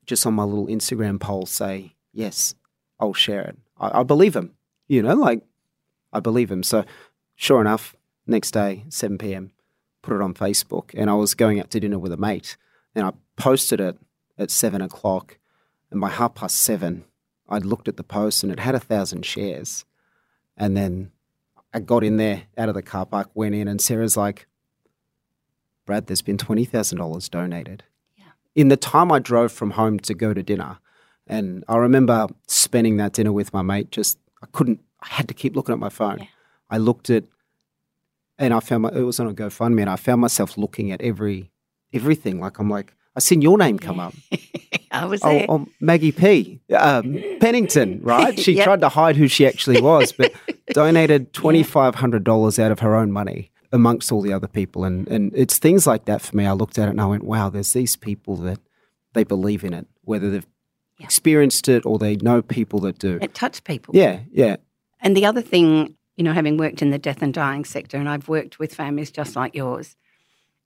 [0.05, 2.55] just on my little Instagram poll say, yes,
[2.99, 3.57] I'll share it.
[3.77, 4.53] I, I believe him,
[4.87, 5.43] you know, like
[6.13, 6.63] I believe him.
[6.63, 6.85] So
[7.35, 9.51] sure enough, next day, 7 p.m.,
[10.01, 10.91] put it on Facebook.
[10.93, 12.55] And I was going out to dinner with a mate
[12.93, 13.97] and I posted it
[14.37, 15.37] at seven o'clock.
[15.91, 17.05] And by half past seven,
[17.47, 19.85] I'd looked at the post and it had a thousand shares.
[20.57, 21.11] And then
[21.73, 24.47] I got in there out of the car park, went in, and Sarah's like,
[25.85, 27.83] Brad, there's been $20,000 donated.
[28.17, 28.23] Yeah.
[28.55, 30.79] In the time I drove from home to go to dinner,
[31.27, 35.33] and I remember spending that dinner with my mate, just, I couldn't, I had to
[35.33, 36.19] keep looking at my phone.
[36.19, 36.25] Yeah.
[36.69, 37.25] I looked at,
[38.39, 41.01] and I found my, it was on a GoFundMe, and I found myself looking at
[41.01, 41.51] every,
[41.93, 42.39] everything.
[42.39, 44.13] Like, I'm like, I seen your name come up.
[44.91, 45.45] I was Oh, there.
[45.49, 46.59] oh, Maggie P.
[46.75, 48.37] Um, Pennington, right?
[48.37, 48.63] She Yep.
[48.63, 50.33] tried to hide who she actually was, but
[50.73, 54.83] donated twenty five hundred dollars out of her own money amongst all the other people,
[54.83, 56.45] and and it's things like that for me.
[56.45, 58.59] I looked at it and I went, "Wow, there's these people that
[59.13, 60.47] they believe in it, whether they've
[60.99, 61.05] Yeah.
[61.05, 63.95] experienced it or they know people that do." It touched people.
[63.95, 64.57] Yeah, yeah,
[65.01, 68.07] And the other thing, you know, having worked in the death and dying sector, and
[68.09, 69.95] I've worked with families just like yours,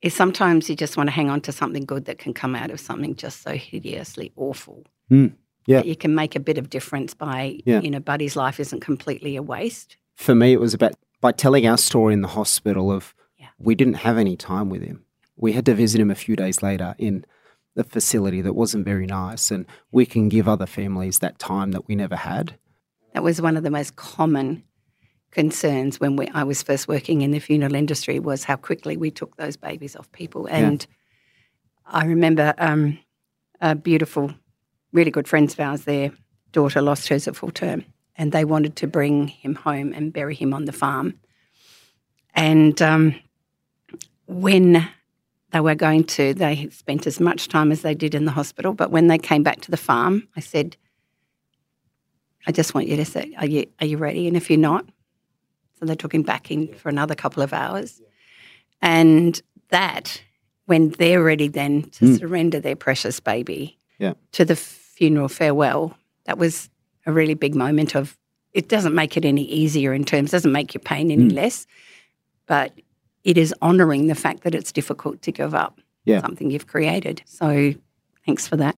[0.02, 2.72] is sometimes you just want to hang on to something good that can come out
[2.72, 4.86] of something just so hideously awful.
[5.12, 5.34] Mm,
[5.66, 5.78] yeah.
[5.80, 7.82] That you can make a bit of difference by, Yeah.
[7.82, 9.98] you know, Buddy's life isn't completely a waste.
[10.16, 13.48] For me, it was about by telling our story in the hospital of Yeah.
[13.58, 15.04] we didn't have any time with him.
[15.36, 17.26] We had to visit him a few days later in
[17.76, 21.88] the facility that wasn't very nice, and we can give other families that time that
[21.88, 22.56] we never had.
[23.14, 24.64] That was one of the most common
[25.32, 29.12] concerns when we, I was first working in the funeral industry was how quickly we
[29.12, 30.48] took those babies off people.
[30.48, 30.86] And
[31.86, 33.00] I remember um,
[33.62, 34.34] a beautiful,
[34.92, 36.12] really good friends of ours, their
[36.52, 40.36] daughter lost hers at full term, and they wanted to bring him home and bury
[40.36, 41.20] him on the farm.
[42.34, 43.16] And um,
[44.28, 44.88] when
[45.52, 48.74] they were going to, they spent as much time as they did in the hospital.
[48.74, 50.78] But when they came back to the farm, I said,
[52.48, 54.28] I just want you to say, are you, are you ready?
[54.28, 54.86] And if you're not,
[55.80, 58.02] so they took him back in for another couple of hours.
[58.82, 60.22] And that,
[60.66, 62.16] when they're ready then to hmm.
[62.16, 64.14] surrender their precious baby Yeah.
[64.34, 66.70] to the funeral farewell, that was
[67.06, 68.18] a really big moment of,
[68.54, 71.36] it doesn't make it any easier in terms, doesn't make your pain any hmm.
[71.36, 71.66] less,
[72.46, 72.74] but
[73.24, 76.22] it is honouring the fact that it's difficult to give up Yeah.
[76.22, 77.22] something you've created.
[77.26, 77.74] So
[78.26, 78.76] thanks for that.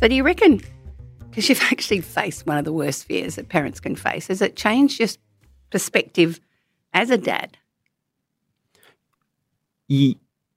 [0.00, 0.60] So do you reckon,
[1.32, 4.54] because you've actually faced one of the worst fears that parents can face, has it
[4.54, 5.08] changed your
[5.70, 6.40] perspective
[6.92, 7.56] as a dad?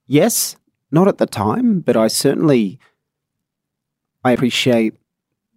[0.06, 0.56] Yes,
[0.90, 2.78] not at the time, but I certainly
[4.22, 4.94] I appreciate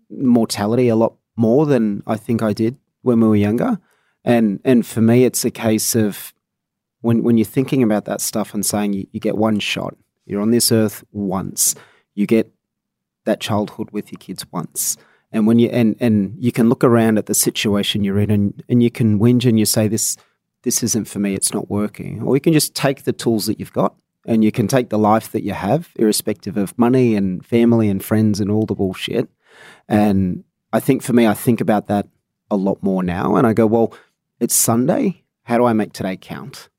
[0.10, 3.79] mortality a lot more than I think I did when we were younger.
[4.23, 6.34] And and for me, it's a case of
[7.01, 10.41] when when you're thinking about that stuff and saying you, you get one shot, you're
[10.41, 11.75] on this earth once,
[12.15, 12.51] you get
[13.25, 14.97] that childhood with your kids once.
[15.32, 18.63] And when you and and you can look around at the situation you're in and,
[18.68, 20.18] and you can whinge and you say this
[20.63, 22.22] this isn't for me, it's not working.
[22.24, 24.98] Or you can just take the tools that you've got and you can take the
[24.98, 29.30] life that you have, irrespective of money and family and friends and all the bullshit,
[29.88, 32.08] And I think for me, I think about that
[32.52, 33.36] a lot more now.
[33.36, 33.94] And I go, well,
[34.39, 35.24] it's Sunday.
[35.44, 36.70] How do I make today count?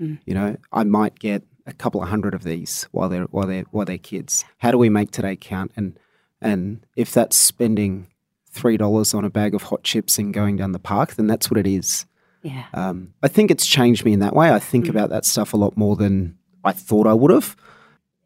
[0.00, 0.18] Mm.
[0.24, 3.64] You know, I might get a couple of hundred of these while they're while they're
[3.70, 4.44] while they're kids.
[4.58, 5.70] How do we make today count?
[5.76, 5.96] And
[6.42, 8.08] and if that's spending
[8.50, 11.50] three dollars on a bag of hot chips and going down the park, then that's
[11.50, 12.04] what it is.
[12.42, 12.64] Yeah.
[12.74, 14.50] Um, I think it's changed me in that way.
[14.50, 14.90] I think Mm.
[14.90, 17.56] about that stuff a lot more than I thought I would have.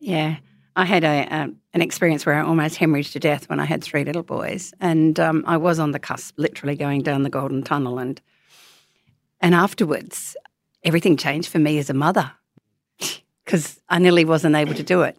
[0.00, 0.36] Yeah.
[0.74, 3.82] I had a um, an experience where I almost hemorrhaged to death when I had
[3.84, 7.62] three little boys, and um, I was on the cusp, literally going down the golden
[7.62, 8.20] tunnel, and
[9.40, 10.36] and afterwards,
[10.84, 12.30] everything changed for me as a mother
[13.44, 15.16] because I nearly wasn't able to do it,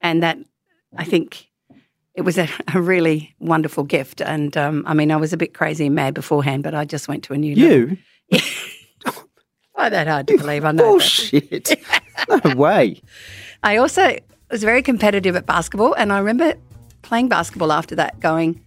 [0.00, 0.38] and that
[0.96, 1.48] I think
[2.14, 4.20] it was a, a really wonderful gift.
[4.20, 7.08] And um, I mean, I was a bit crazy and mad beforehand, but I just
[7.08, 7.96] went to a new level.
[8.28, 8.38] You
[9.72, 10.64] Why that hard to believe?
[10.64, 10.84] I know.
[10.84, 11.70] bullshit.
[12.44, 13.00] no way.
[13.62, 14.16] I also
[14.50, 16.54] was very competitive at basketball, and I remember
[17.00, 18.60] playing basketball after that, going,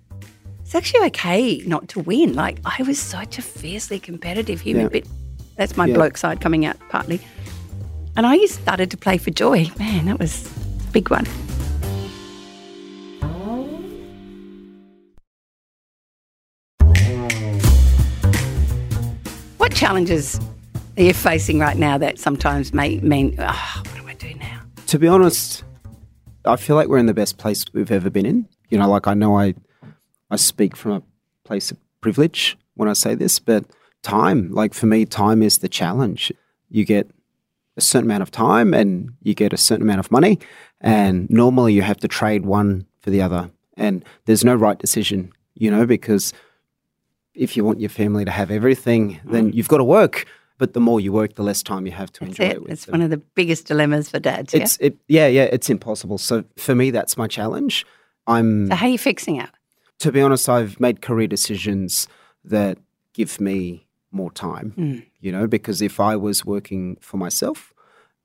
[0.61, 4.89] "It's actually okay not to win." Like I was such a fiercely competitive human, Yeah.
[5.01, 5.03] but
[5.57, 5.93] that's my Yeah.
[5.93, 7.19] bloke side coming out partly.
[8.17, 9.69] And I started to play for joy.
[9.77, 10.49] Man, that was
[10.87, 11.27] a big one.
[19.85, 20.39] Challenges
[20.97, 24.61] you're you facing right now that sometimes may mean, oh, what do I do now?
[24.87, 25.63] To be honest,
[26.43, 28.47] I feel like we're in the best place we've ever been in.
[28.69, 29.53] You know, like I know I
[30.31, 31.03] I speak from a
[31.43, 33.65] place of privilege when I say this, but
[34.01, 36.33] time, like for me, time is the challenge.
[36.71, 37.11] You get
[37.77, 40.39] a certain amount of time and you get a certain amount of money,
[40.81, 43.51] and normally you have to trade one for the other.
[43.77, 46.33] And there's no right decision, you know, because
[47.35, 50.25] if you want your family to have everything, then you've got to work.
[50.57, 52.27] But the more you work, the less time you have to Mm.
[52.27, 52.57] That's enjoy it.
[52.69, 52.93] it It's them.
[52.93, 54.53] one of the biggest dilemmas for dads.
[54.53, 54.61] Yeah.
[54.61, 56.17] It's it, yeah, yeah, it's impossible.
[56.17, 57.85] So for me, that's my challenge.
[58.25, 59.49] I'm so how are you fixing it?
[59.99, 62.07] to be honest, I've made career decisions
[62.43, 62.77] that
[63.13, 64.73] give me more time.
[64.77, 65.05] Mm.
[65.19, 67.73] You know, because if I was working for myself,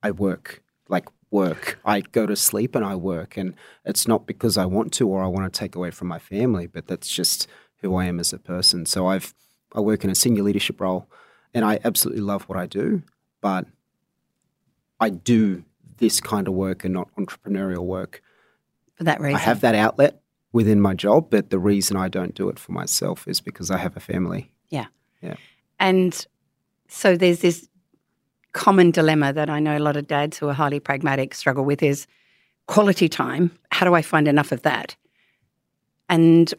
[0.03, 1.79] I work like work.
[1.85, 5.23] I go to sleep and I work, and it's not because I want to or
[5.23, 7.47] I want to take away from my family, but that's just
[7.81, 8.87] who I am as a person.
[8.87, 9.35] So I've
[9.73, 11.09] I work in a senior leadership role,
[11.55, 13.03] and I absolutely love what I do,
[13.41, 13.67] but
[14.99, 15.65] I do
[15.99, 18.23] this kind of work and not entrepreneurial work.
[18.95, 20.21] For that reason, I have that outlet
[20.53, 23.79] within my job, but the reason I don't do it for myself is because I
[23.79, 24.51] have a family.
[24.69, 24.87] Yeah.
[25.23, 25.37] Yeah.
[25.79, 26.27] And
[26.89, 27.69] so there's this
[28.53, 31.83] common dilemma that I know a lot of dads who are highly pragmatic struggle with
[31.83, 32.07] is
[32.67, 33.53] quality time.
[33.71, 34.97] How do I find enough of that?
[36.09, 36.53] And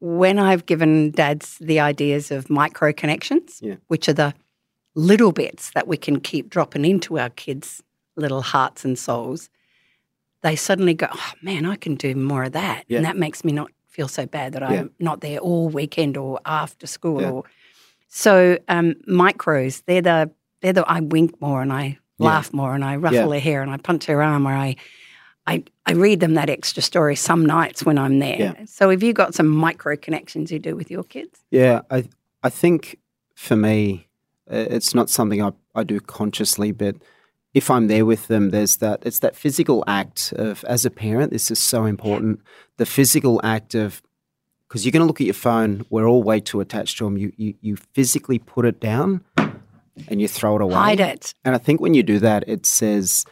[0.00, 3.76] when I've given dads the ideas of micro connections, Yeah.
[3.88, 4.34] which are the
[4.94, 7.82] little bits that we can keep dropping into our kids'
[8.16, 9.50] little hearts and souls,
[10.42, 12.84] they suddenly go, oh, man, I can do more of that.
[12.88, 12.98] Yeah.
[12.98, 14.68] And that makes me not feel so bad that Yeah.
[14.82, 17.24] I'm not there all weekend or after school.
[17.24, 17.44] Or
[18.08, 20.30] So um, micros, they're the,
[20.60, 23.70] they're the, I wink more and I laugh more and I ruffle their hair and
[23.70, 24.76] I punch their arm or I,
[25.46, 28.36] I, I read them that extra story some nights when I'm there.
[28.38, 28.64] Yeah.
[28.66, 31.40] So have you got some micro connections you do with your kids?
[31.50, 32.04] Yeah, I
[32.42, 32.98] I think
[33.34, 34.06] for me,
[34.46, 36.96] it's not something I, I do consciously, but
[37.54, 41.32] if I'm there with them, there's that it's that physical act of as a parent.
[41.32, 42.40] This is so important.
[42.76, 44.02] The physical act of
[44.68, 45.86] because you're going to look at your phone.
[45.88, 47.16] We're all way too attached to them.
[47.16, 50.74] You you you physically put it down and you throw it away.
[50.74, 51.34] Hide it.
[51.46, 53.24] And I think when you do that, it says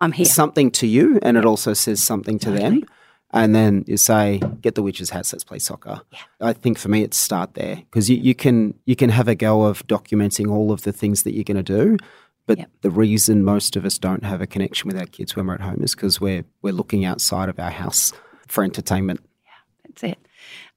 [0.00, 0.26] I'm here.
[0.26, 2.84] something to you, and it also says something to them.
[3.30, 5.32] And then you say, "Get the witch's hats.
[5.32, 6.18] Let's play soccer." Yeah.
[6.40, 9.34] I think for me, it's start there because you, you can you can have a
[9.34, 11.98] go of documenting all of the things that you're going to do,
[12.46, 12.70] but Yep.
[12.80, 15.60] the reason most of us don't have a connection with our kids when we're at
[15.60, 18.14] home is because we're we're looking outside of our house
[18.46, 19.20] for entertainment.
[19.44, 19.50] Yeah,
[19.86, 20.18] that's it.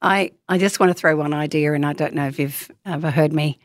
[0.02, 3.10] I, I just want to throw one idea, and I don't know if you've ever
[3.10, 3.58] heard me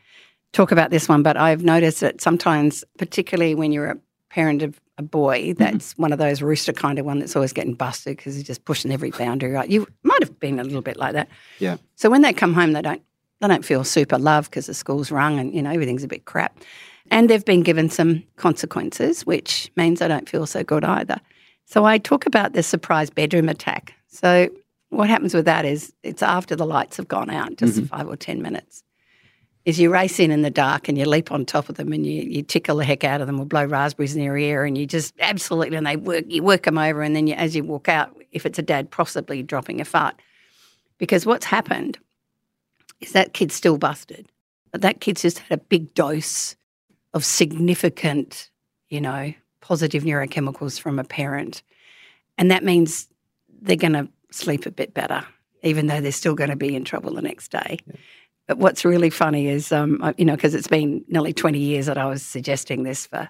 [0.52, 3.98] talk about this one, but I've noticed that sometimes, particularly when you're a
[4.30, 5.62] parent of a boy, mm-hmm.
[5.62, 8.64] that's one of those rooster kind of one that's always getting busted because he's just
[8.64, 9.52] pushing every boundary.
[9.52, 9.70] Right?
[9.70, 11.28] You might have been a little bit like that.
[11.58, 11.78] Yeah.
[11.94, 13.02] So when they come home, they don't
[13.40, 16.24] they don't feel super loved because the school's rung and you know everything's a bit
[16.24, 16.58] crap,
[17.10, 21.20] and they've been given some consequences, which means they don't feel so good either.
[21.64, 23.94] So I talk about the surprise bedroom attack.
[24.08, 24.48] So
[24.88, 27.86] what happens with that is it's after the lights have gone out, just mm-hmm.
[27.86, 28.82] five or ten minutes.
[29.68, 32.06] Is you race in in the dark and you leap on top of them and
[32.06, 34.78] you, you tickle the heck out of them or blow raspberries in their ear and
[34.78, 37.62] you just absolutely and they work you work them over and then you, as you
[37.62, 40.18] walk out, if it's a dad, possibly dropping a fart,
[40.96, 41.98] because what's happened
[43.02, 44.32] is that kid's still busted,
[44.72, 46.56] but that kid's just had a big dose
[47.12, 48.48] of significant,
[48.88, 51.62] you know, positive neurochemicals from a parent,
[52.38, 53.06] and that means
[53.60, 55.26] they're going to sleep a bit better,
[55.62, 57.76] even though they're still going to be in trouble the next day.
[57.86, 57.96] Yeah.
[58.48, 61.98] But what's really funny is, um, you know, because it's been nearly 20 years that
[61.98, 63.28] I was suggesting this for.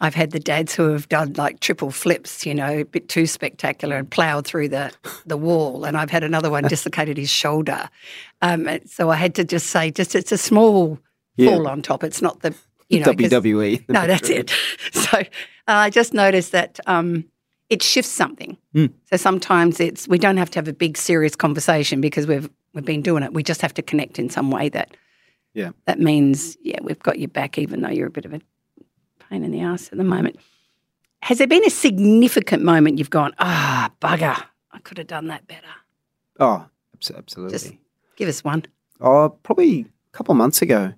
[0.00, 3.26] I've had the dads who have done like triple flips, you know, a bit too
[3.26, 4.92] spectacular and ploughed through the,
[5.26, 5.84] the wall.
[5.84, 7.90] And I've had another one dislocated his shoulder.
[8.40, 10.98] Um, so I had to just say, just it's a small
[11.36, 11.50] yeah.
[11.50, 12.02] fall on top.
[12.02, 12.54] It's not the,
[12.88, 13.06] you know.
[13.06, 13.88] WWE.
[13.88, 14.52] No, that's it.
[14.92, 15.24] So uh,
[15.66, 17.24] I just noticed that um,
[17.70, 18.56] it shifts something.
[18.74, 18.92] Mm.
[19.04, 22.84] So sometimes it's, we don't have to have a big serious conversation because we've we've
[22.84, 23.32] been doing it.
[23.32, 24.96] We just have to connect in some way that
[25.54, 25.70] yeah.
[25.86, 28.40] That means, yeah, we've got your back, even though you're a bit of a
[29.28, 30.36] pain in the ass at the moment.
[31.22, 34.40] Has there been a significant moment you've gone, ah, bugger,
[34.70, 35.66] I could have done that better?
[36.38, 37.58] Oh, absolutely.
[37.58, 37.72] Just
[38.14, 38.66] give us one.
[39.00, 40.92] Oh, probably a couple of months ago.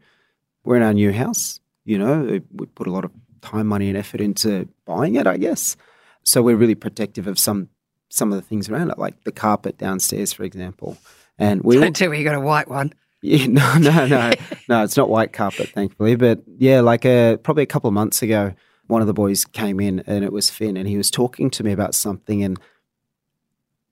[0.65, 1.59] We're in our new house.
[1.85, 5.39] You know, we put a lot of time, money, and effort into buying it, I
[5.39, 5.77] guess.
[6.25, 7.69] So we're really protective of some
[8.09, 10.99] some of the things around it, like the carpet downstairs, for example.
[11.39, 12.93] And we don't tell me you got a white one.
[13.23, 14.33] Yeah, no, no, no,
[14.69, 14.85] no.
[14.85, 16.17] It's not white carpet, thankfully.
[16.17, 18.55] But yeah, like a, uh, probably a couple of months ago,
[18.87, 21.65] one of the boys came in and it was Finn, and he was talking to
[21.65, 22.59] me about something, and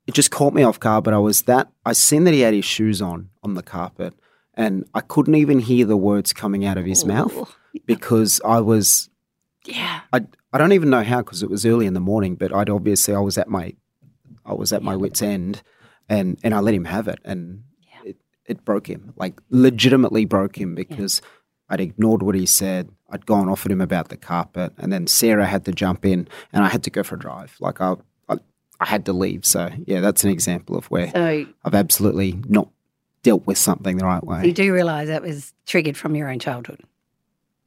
[0.07, 1.05] it just caught me off guard.
[1.05, 4.15] But I was that I seen that he had his shoes on on the carpet,
[4.55, 7.09] and I couldn't even hear the words coming out of his Ooh.
[7.09, 7.57] mouth
[7.87, 9.09] because I was.
[9.65, 10.01] Yeah.
[10.13, 10.21] I
[10.53, 13.15] I don't even know how because it was early in the morning, but I'd obviously
[13.15, 13.75] I was at my
[14.45, 15.63] I was at my wits end
[16.09, 18.11] and and I let him have it, and yeah.
[18.11, 21.29] it, it broke him, like legitimately broke him because yeah.
[21.71, 22.89] I'd ignored what he said.
[23.11, 26.29] I'd gone off at him about the carpet, and then Sarah had to jump in,
[26.53, 27.57] and I had to go for a drive.
[27.61, 27.97] Like I,
[28.29, 28.37] I,
[28.81, 29.45] I had to leave.
[29.45, 32.69] So yeah, that's an example of where so, I've absolutely not
[33.23, 34.47] dealt with something the right way.
[34.47, 36.83] You do realise that was triggered from your own childhood.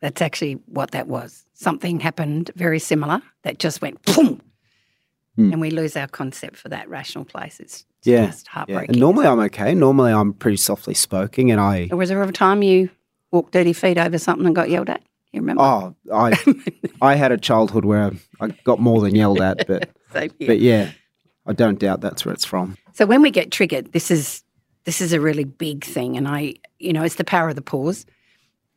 [0.01, 1.45] That's actually what that was.
[1.53, 4.41] Something happened very similar that just went boom,
[5.37, 5.51] mm.
[5.51, 7.59] and we lose our concept for that rational place.
[7.59, 8.85] It's yeah, just heartbreaking.
[8.85, 8.91] Yeah.
[8.91, 9.75] And normally I'm okay.
[9.75, 11.87] Normally I'm pretty softly spoken, and I.
[11.91, 12.89] was there ever a time you
[13.31, 15.01] walked dirty feet over something and got yelled at?
[15.31, 15.61] You remember?
[15.63, 16.37] Oh, I
[17.01, 20.91] I had a childhood where I got more than yelled at, but but yeah,
[21.45, 22.77] I don't doubt that's where it's from.
[22.93, 24.43] So when we get triggered, this is
[24.83, 27.61] this is a really big thing, and I you know it's the power of the
[27.61, 28.05] pause.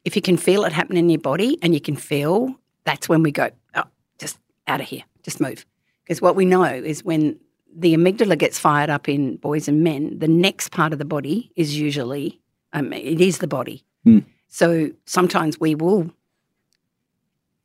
[0.05, 3.23] If you can feel it happen in your body, and you can feel, that's when
[3.23, 3.85] we go, oh,
[4.19, 5.65] just out of here, just move.
[6.03, 7.39] Because what we know is when
[7.75, 11.51] the amygdala gets fired up in boys and men, the next part of the body
[11.57, 12.41] is usually,
[12.73, 13.85] um, it is the body.
[14.07, 14.25] Mm.
[14.49, 16.11] So sometimes we will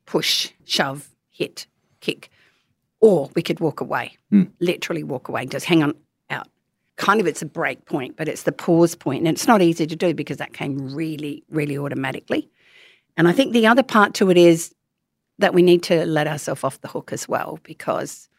[0.06, 1.68] push, shove, hit,
[2.00, 2.32] kick,
[3.02, 4.50] or we could walk away, mm.
[4.60, 5.94] literally walk away, just hang on.
[7.00, 9.20] Kind of it's a break point, but it's the pause point.
[9.20, 12.50] And it's not easy to do because that came really, really automatically.
[13.18, 14.76] And I think the other part to it is
[15.40, 18.30] that we need to let ourselves off the hook as well because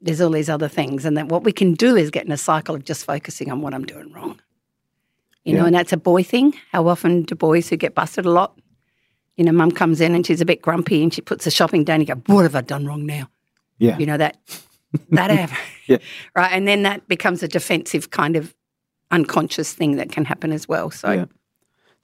[0.00, 1.04] there's all these other things.
[1.04, 3.60] And that what we can do is get in a cycle of just focusing on
[3.60, 4.40] what I'm doing wrong.
[5.44, 5.60] You yeah.
[5.60, 6.54] know, and that's a boy thing.
[6.72, 8.58] How often do boys who get busted a lot,
[9.36, 11.84] you know, mum comes in and she's a bit grumpy and she puts the shopping
[11.84, 13.28] down and you go, what have I done wrong now?
[13.78, 13.98] Yeah.
[13.98, 14.38] You know, that,
[15.10, 15.50] that,
[15.86, 15.98] yeah.
[16.34, 16.52] right.
[16.52, 18.54] And then that becomes a defensive kind of
[19.10, 20.90] unconscious thing that can happen as well.
[20.90, 21.24] So yeah.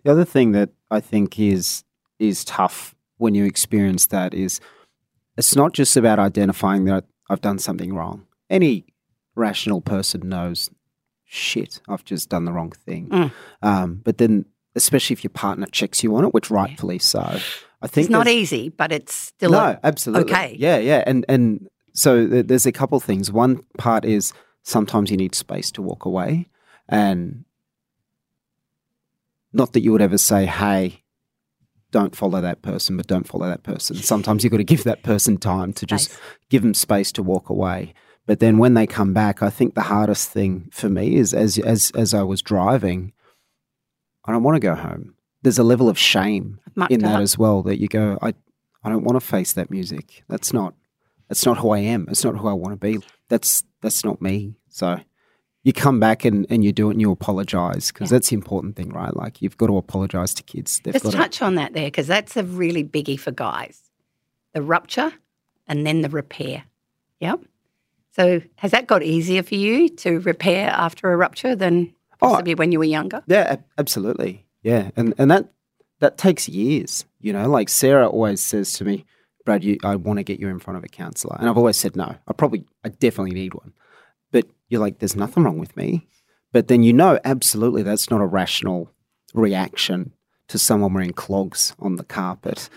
[0.05, 1.85] the other thing that I think is,
[2.19, 4.61] is tough when you experience that is
[5.37, 8.27] it's not just about identifying that I've done something wrong.
[8.51, 8.85] Any
[9.35, 10.71] rational person knows,
[11.25, 13.09] shit, I've just done the wrong thing.
[13.09, 13.33] Mm.
[13.63, 17.39] Um, but then, especially if your partner checks you on it, which rightfully so,
[17.83, 20.57] I think it's not easy, but it's still no, absolutely okay.
[20.59, 23.31] Yeah, yeah, and and so there's a couple things.
[23.31, 24.33] One part is
[24.63, 26.49] sometimes you need space to walk away,
[26.89, 27.45] and
[29.53, 31.03] not that you would ever say, "Hey,
[31.93, 33.97] don't follow that person, but don't follow that person.
[33.97, 36.19] Sometimes you've got to give that person time to just
[36.49, 37.95] give them space to walk away.
[38.27, 41.59] But then when they come back, I think the hardest thing for me is as
[41.59, 43.13] as as I was driving,
[44.25, 45.15] I don't want to go home.
[45.43, 48.35] There's a level of shame in that as well that you go, I
[48.83, 50.25] I don't want to face that music.
[50.29, 50.75] That's not
[51.33, 52.09] that's not who I am.
[52.11, 53.03] It's not who I want to be.
[53.31, 54.55] That's that's not me.
[54.69, 55.01] So
[55.63, 58.17] you come back and, and you do it and you apologize because yeah.
[58.17, 59.17] that's the important thing, right?
[59.17, 60.83] Like you've got to apologize to kids.
[60.85, 61.47] They've Just touch to...
[61.47, 63.81] on that there because that's a really biggie for guys
[64.53, 65.11] the rupture
[65.67, 66.65] and then the repair.
[67.21, 67.41] Yep.
[68.15, 72.53] So has that got easier for you to repair after a rupture than oh, possibly
[72.53, 73.23] oh, when you were younger?
[73.27, 74.45] Yeah, absolutely.
[74.63, 74.91] Yeah.
[74.97, 75.51] And, and that,
[76.01, 77.07] that takes years.
[77.23, 79.07] You know, like Sarah always says to me,
[79.45, 81.37] Brad, you, I want to get you in front of a counselor.
[81.39, 82.15] And I've always said no.
[82.27, 83.73] I probably, I definitely need one
[84.33, 86.09] but you're like, there's nothing wrong with me.
[86.51, 88.91] But then you know, absolutely, that's not a rational
[89.35, 90.13] reaction
[90.49, 92.69] to someone wearing clogs on the carpet.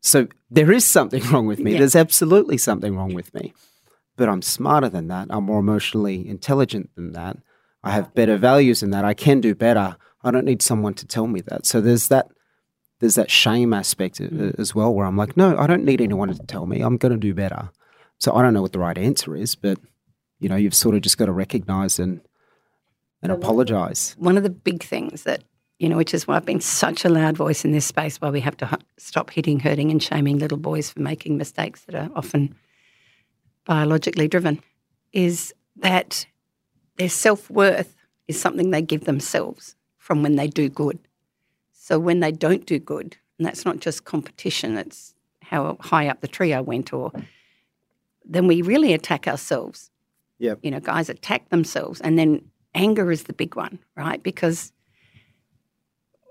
[0.00, 1.72] So there is something wrong with me.
[1.72, 1.78] Yeah.
[1.78, 3.54] There's absolutely something wrong with me.
[4.16, 5.28] but I'm smarter than that.
[5.30, 7.38] I'm more emotionally intelligent than that.
[7.82, 9.04] I have better values than that.
[9.04, 9.96] I can do better.
[10.22, 11.66] I don't need someone to tell me that.
[11.66, 12.28] So there's that
[13.06, 14.58] there's that shame aspect mm.
[14.58, 16.80] as well where I'm like, no, I don't need anyone to tell me.
[16.80, 17.70] I'm going to do better.
[18.18, 19.78] So I don't know what the right answer is, but
[20.40, 22.20] you know, you've sort of just got to recognize and
[23.22, 24.16] and apologize.
[24.18, 25.44] One of the big things that
[25.78, 28.30] you know, which is why I've been such a loud voice in this space, why
[28.30, 32.10] we have to stop hitting, hurting, and shaming little boys for making mistakes that are
[32.16, 32.56] often
[33.66, 34.60] biologically driven,
[35.12, 36.26] is that
[36.96, 37.94] their self worth
[38.26, 40.98] is something they give themselves from when they do good.
[41.86, 46.20] So when they don't do good, and that's not just competition, it's how high up
[46.20, 47.12] the tree I went, or
[48.24, 49.92] then we really attack ourselves.
[50.40, 50.56] Yeah.
[50.62, 52.00] You know, guys attack themselves.
[52.00, 54.20] And then anger is the big one, right?
[54.20, 54.72] Because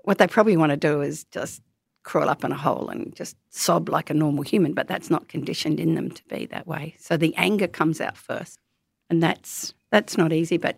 [0.02, 1.62] what they probably want to do is just
[2.02, 5.26] crawl up in a hole and just sob like a normal human, but that's not
[5.26, 6.96] conditioned in them to be that way.
[6.98, 8.58] So the anger comes out first.
[9.08, 10.76] And that's that's not easy, but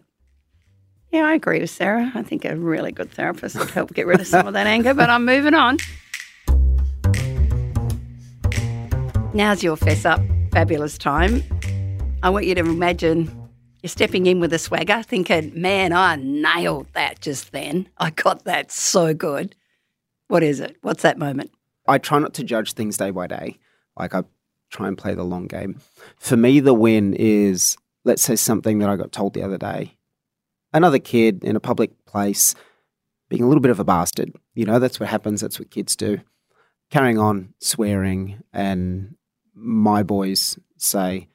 [1.10, 2.12] yeah, I agree with Sarah.
[2.14, 4.92] I think a really good therapist would help get rid of some of that anger,
[4.92, 5.78] but I'm moving on.
[9.32, 10.20] Now's your fess up,
[10.52, 11.42] fabulous time.
[12.22, 13.30] I want you to imagine
[13.82, 17.88] you're stepping in with a swagger, thinking, man, I nailed that just then.
[17.98, 19.54] I got that so good.
[20.26, 20.76] What is it?
[20.82, 21.52] What's that moment?
[21.86, 23.58] I try not to judge things day by day.
[23.96, 24.24] Like I
[24.70, 25.80] try and play the long game.
[26.18, 29.94] For me, the win is, let's say, something that I got told the other day
[30.72, 32.54] another kid in a public place
[33.28, 34.32] being a little bit of a bastard.
[34.54, 35.40] You know, that's what happens.
[35.40, 36.20] That's what kids do.
[36.90, 39.14] Carrying on swearing, and
[39.54, 41.28] my boys say,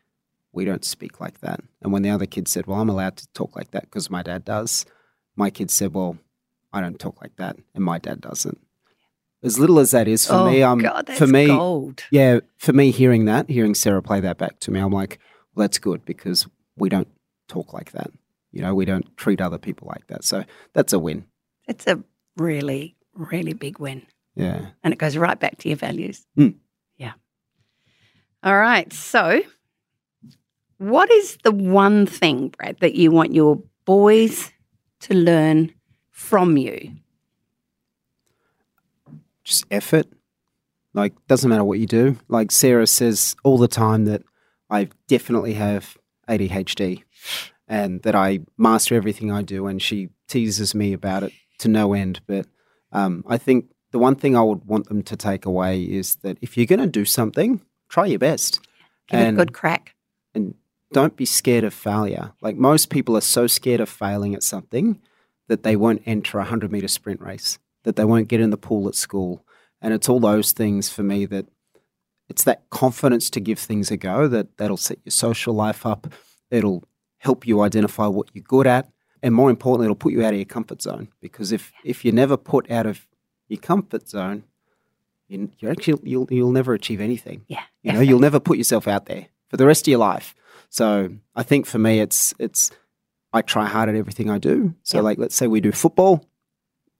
[0.52, 1.60] We don't speak like that.
[1.82, 4.24] And when the other kid said, Well, I'm allowed to talk like that because my
[4.24, 4.86] dad does,
[5.36, 6.18] my kid said, Well,
[6.72, 8.60] I don't talk like that, and my dad doesn't.
[9.44, 12.04] As little as that is for oh, me, I'm God, for me, gold.
[12.10, 15.20] yeah, for me, hearing that, hearing Sarah play that back to me, I'm like,
[15.54, 17.10] well, that's good because we don't
[17.48, 18.10] talk like that.
[18.54, 20.24] You know, we don't treat other people like that.
[20.24, 21.26] So that's a win.
[21.68, 22.02] It's a
[22.38, 24.04] really, really big win.
[24.36, 24.68] Yeah.
[24.84, 26.26] And it goes right back to your values.
[26.38, 26.56] Mm.
[26.98, 27.14] Yeah.
[28.44, 28.92] All right.
[28.94, 29.42] So,
[30.78, 34.52] what is the one thing, Brad, that you want your boys
[35.02, 35.74] to learn
[36.12, 36.94] from you?
[39.44, 40.08] Just effort.
[40.94, 42.18] Like, doesn't matter what you do.
[42.28, 44.22] Like Sarah says all the time that
[44.70, 45.98] I definitely have
[46.30, 47.04] ADHD
[47.74, 49.66] and that I master everything I do.
[49.66, 52.22] And she teases me about it to no end.
[52.28, 52.46] But
[52.92, 56.38] um, I think the one thing I would want them to take away is that
[56.40, 58.60] if you're going to do something, try your best.
[59.08, 59.96] Give and, it a good crack.
[60.36, 60.54] And
[60.92, 62.34] don't be scared of failure.
[62.42, 65.02] Like most people are so scared of failing at something
[65.48, 68.58] that they won't enter a 100 meter sprint race, that they won't get in the
[68.58, 69.44] pool at school.
[69.82, 71.48] And it's all those things for me that
[72.30, 76.14] it's that confidence to give things a go that that'll set your social life up.
[76.52, 76.84] It'll
[77.24, 78.90] help you identify what you're good at,
[79.22, 81.08] and more importantly, it'll put you out of your comfort zone.
[81.22, 83.08] Because if if you're never put out of
[83.48, 84.44] your comfort zone,
[85.30, 87.46] you, are actually you'll you'll never achieve anything.
[87.48, 90.36] Yeah, you know, you'll never put yourself out there for the rest of your life.
[90.70, 92.72] So I think for me, it's it's
[93.32, 94.76] I try hard at everything I do.
[94.84, 96.26] So like, let's say we do football.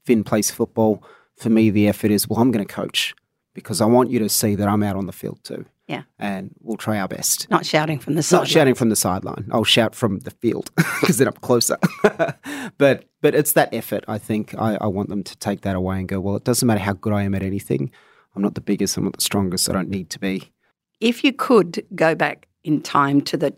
[0.04, 1.02] Finn plays football.
[1.36, 3.14] For me, the effort is well, I'm going to coach
[3.52, 5.66] because I want you to see that I'm out on the field too.
[5.86, 6.04] Yeah.
[6.18, 7.50] And we'll try our best.
[7.50, 8.42] Not shouting from the sideline.
[8.42, 9.48] Not shouting from the sideline.
[9.52, 11.76] I'll shout from the field because then I'm closer.
[12.78, 14.04] but but it's that effort.
[14.08, 16.66] I think I, I want them to take that away and go, well, it doesn't
[16.66, 17.90] matter how good I am at anything.
[18.34, 18.96] I'm not the biggest.
[18.96, 19.68] I'm not the strongest.
[19.68, 20.52] I don't need to be.
[21.00, 23.54] If you could go back in time to the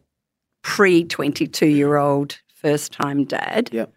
[0.62, 3.92] pre 22 year old first time dad, yep.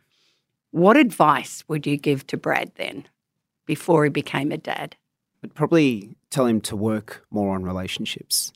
[0.69, 3.07] what advice would you give to Brad then
[3.65, 4.95] before he became a dad?
[5.43, 8.51] I'd probably tell him to work more on relationships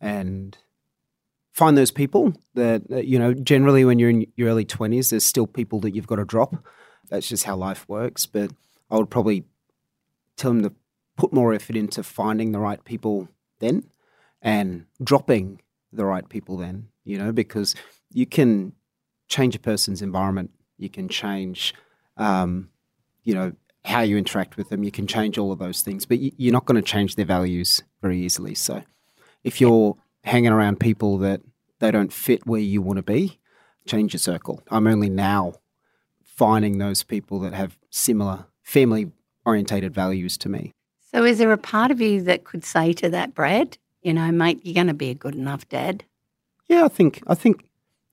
[0.00, 0.56] and
[1.52, 5.46] find those people that, you know, generally when you're in your early 20s, there's still
[5.46, 6.56] people that you've got to drop.
[7.08, 8.26] That's just how life works.
[8.26, 8.52] But
[8.90, 9.44] I would probably
[10.36, 10.72] tell him to
[11.16, 13.84] put more effort into finding the right people then
[14.42, 15.60] and dropping
[15.92, 17.74] the right people then, you know, because
[18.12, 18.72] you can
[19.28, 21.74] change a person's environment, you can change,
[22.16, 22.68] um,
[23.24, 23.52] you know,
[23.86, 24.82] how you interact with them.
[24.82, 27.82] You can change all of those things, but you're not going to change their values
[28.02, 28.54] very easily.
[28.54, 28.82] So
[29.44, 31.40] if you're hanging around people that
[31.78, 33.38] they don't fit where you want to be,
[33.86, 34.62] change your circle.
[34.70, 35.54] I'm only now
[36.24, 39.12] finding those people that have similar family
[39.44, 40.72] orientated values to me.
[41.12, 44.30] So is there a part of you that could say to that Brad, you know,
[44.32, 46.04] mate, you're going to be a good enough dad?
[46.68, 47.64] Yeah, I think I think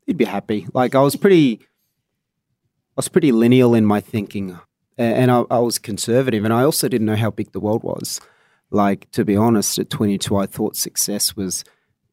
[0.06, 0.68] he'd be happy.
[0.74, 4.60] Like I was pretty I was pretty lineal in my thinking
[4.98, 8.22] and I, I, was conservative, and I also didn't know how big the world was.
[8.70, 11.64] Like to be honest, at 22, I thought success was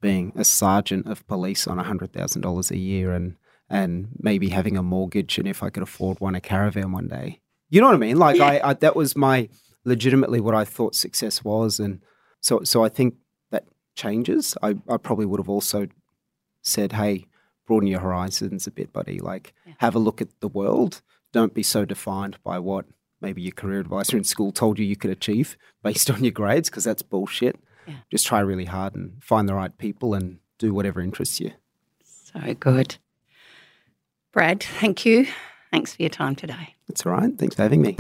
[0.00, 3.36] being a sergeant of police on $100,000 a year and,
[3.68, 7.40] and maybe having a mortgage and if I could afford one, a caravan one day.
[7.68, 8.18] You know what I mean?
[8.18, 8.46] Like, Yeah.
[8.46, 9.48] I, I, that was my
[9.84, 11.78] legitimately what I thought success was.
[11.80, 12.00] And
[12.40, 13.14] so, so I think
[13.50, 13.64] that
[13.94, 14.56] changes.
[14.62, 15.86] I, I probably would have also
[16.62, 17.26] said, hey,
[17.66, 19.18] broaden your horizons a bit, buddy.
[19.18, 19.74] Like, Yeah.
[19.78, 21.02] have a look at the world.
[21.32, 22.86] Don't be so defined by what
[23.20, 26.70] maybe your career advisor in school told you you could achieve based on your grades,
[26.70, 27.56] because that's bullshit.
[27.86, 27.94] Yeah.
[28.10, 31.52] Just try really hard and find the right people and do whatever interests you.
[32.02, 32.96] So good.
[34.32, 35.26] Brad, thank you.
[35.72, 36.74] Thanks for your time today.
[36.88, 37.36] That's all right.
[37.38, 37.96] Thanks for having me.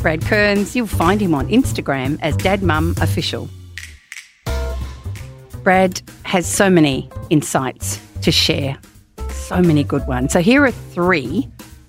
[0.00, 3.48] Brad Kearns, you'll find him on Instagram as Dad Mum Official.
[5.62, 8.76] Brad has so many insights to share,
[9.52, 10.32] so many good ones.
[10.32, 11.48] So here are three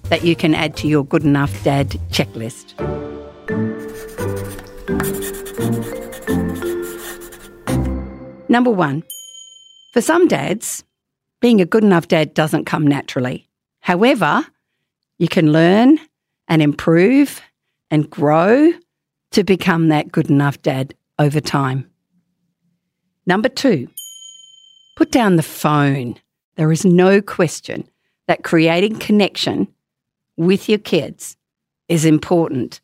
[0.09, 2.77] that you can add to your good enough dad checklist.
[8.49, 9.03] Number one,
[9.93, 10.83] for some dads,
[11.39, 13.47] being a good enough dad doesn't come naturally.
[13.79, 14.45] However,
[15.17, 15.99] you can learn
[16.49, 17.41] and improve
[17.89, 18.73] and grow
[19.31, 21.89] to become that good enough dad over time.
[23.25, 23.87] Number two,
[24.97, 26.15] put down the phone.
[26.55, 27.87] There is no question
[28.27, 29.67] that creating connection
[30.37, 31.35] with your kids
[31.89, 32.79] is important.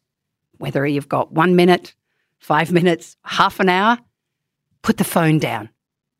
[0.58, 1.94] Whether you've got one minute,
[2.40, 3.98] five minutes, half an hour,
[4.82, 5.70] put the phone down.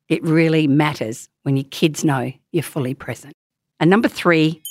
[0.08, 3.34] It really matters when your kids know you're fully present.
[3.80, 4.62] And number three,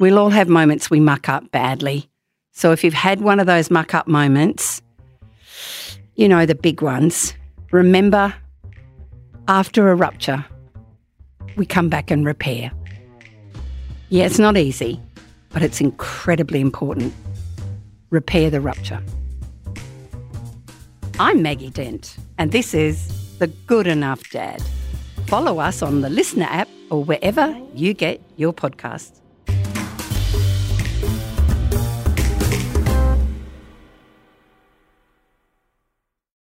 [0.00, 2.08] we'll all have moments we muck up badly.
[2.52, 4.82] So if you've had one of those muck up moments,
[6.14, 7.34] you know, the big ones,
[7.70, 8.34] remember
[9.48, 10.44] after a rupture,
[11.56, 12.72] we come back and repair.
[14.08, 15.00] Yeah, it's not easy,
[15.50, 17.14] but it's incredibly important.
[18.10, 19.02] Repair the rupture.
[21.18, 24.62] I'm Maggie Dent, and this is The Good Enough Dad.
[25.26, 29.21] Follow us on the LiSTNR app or wherever you get your podcasts.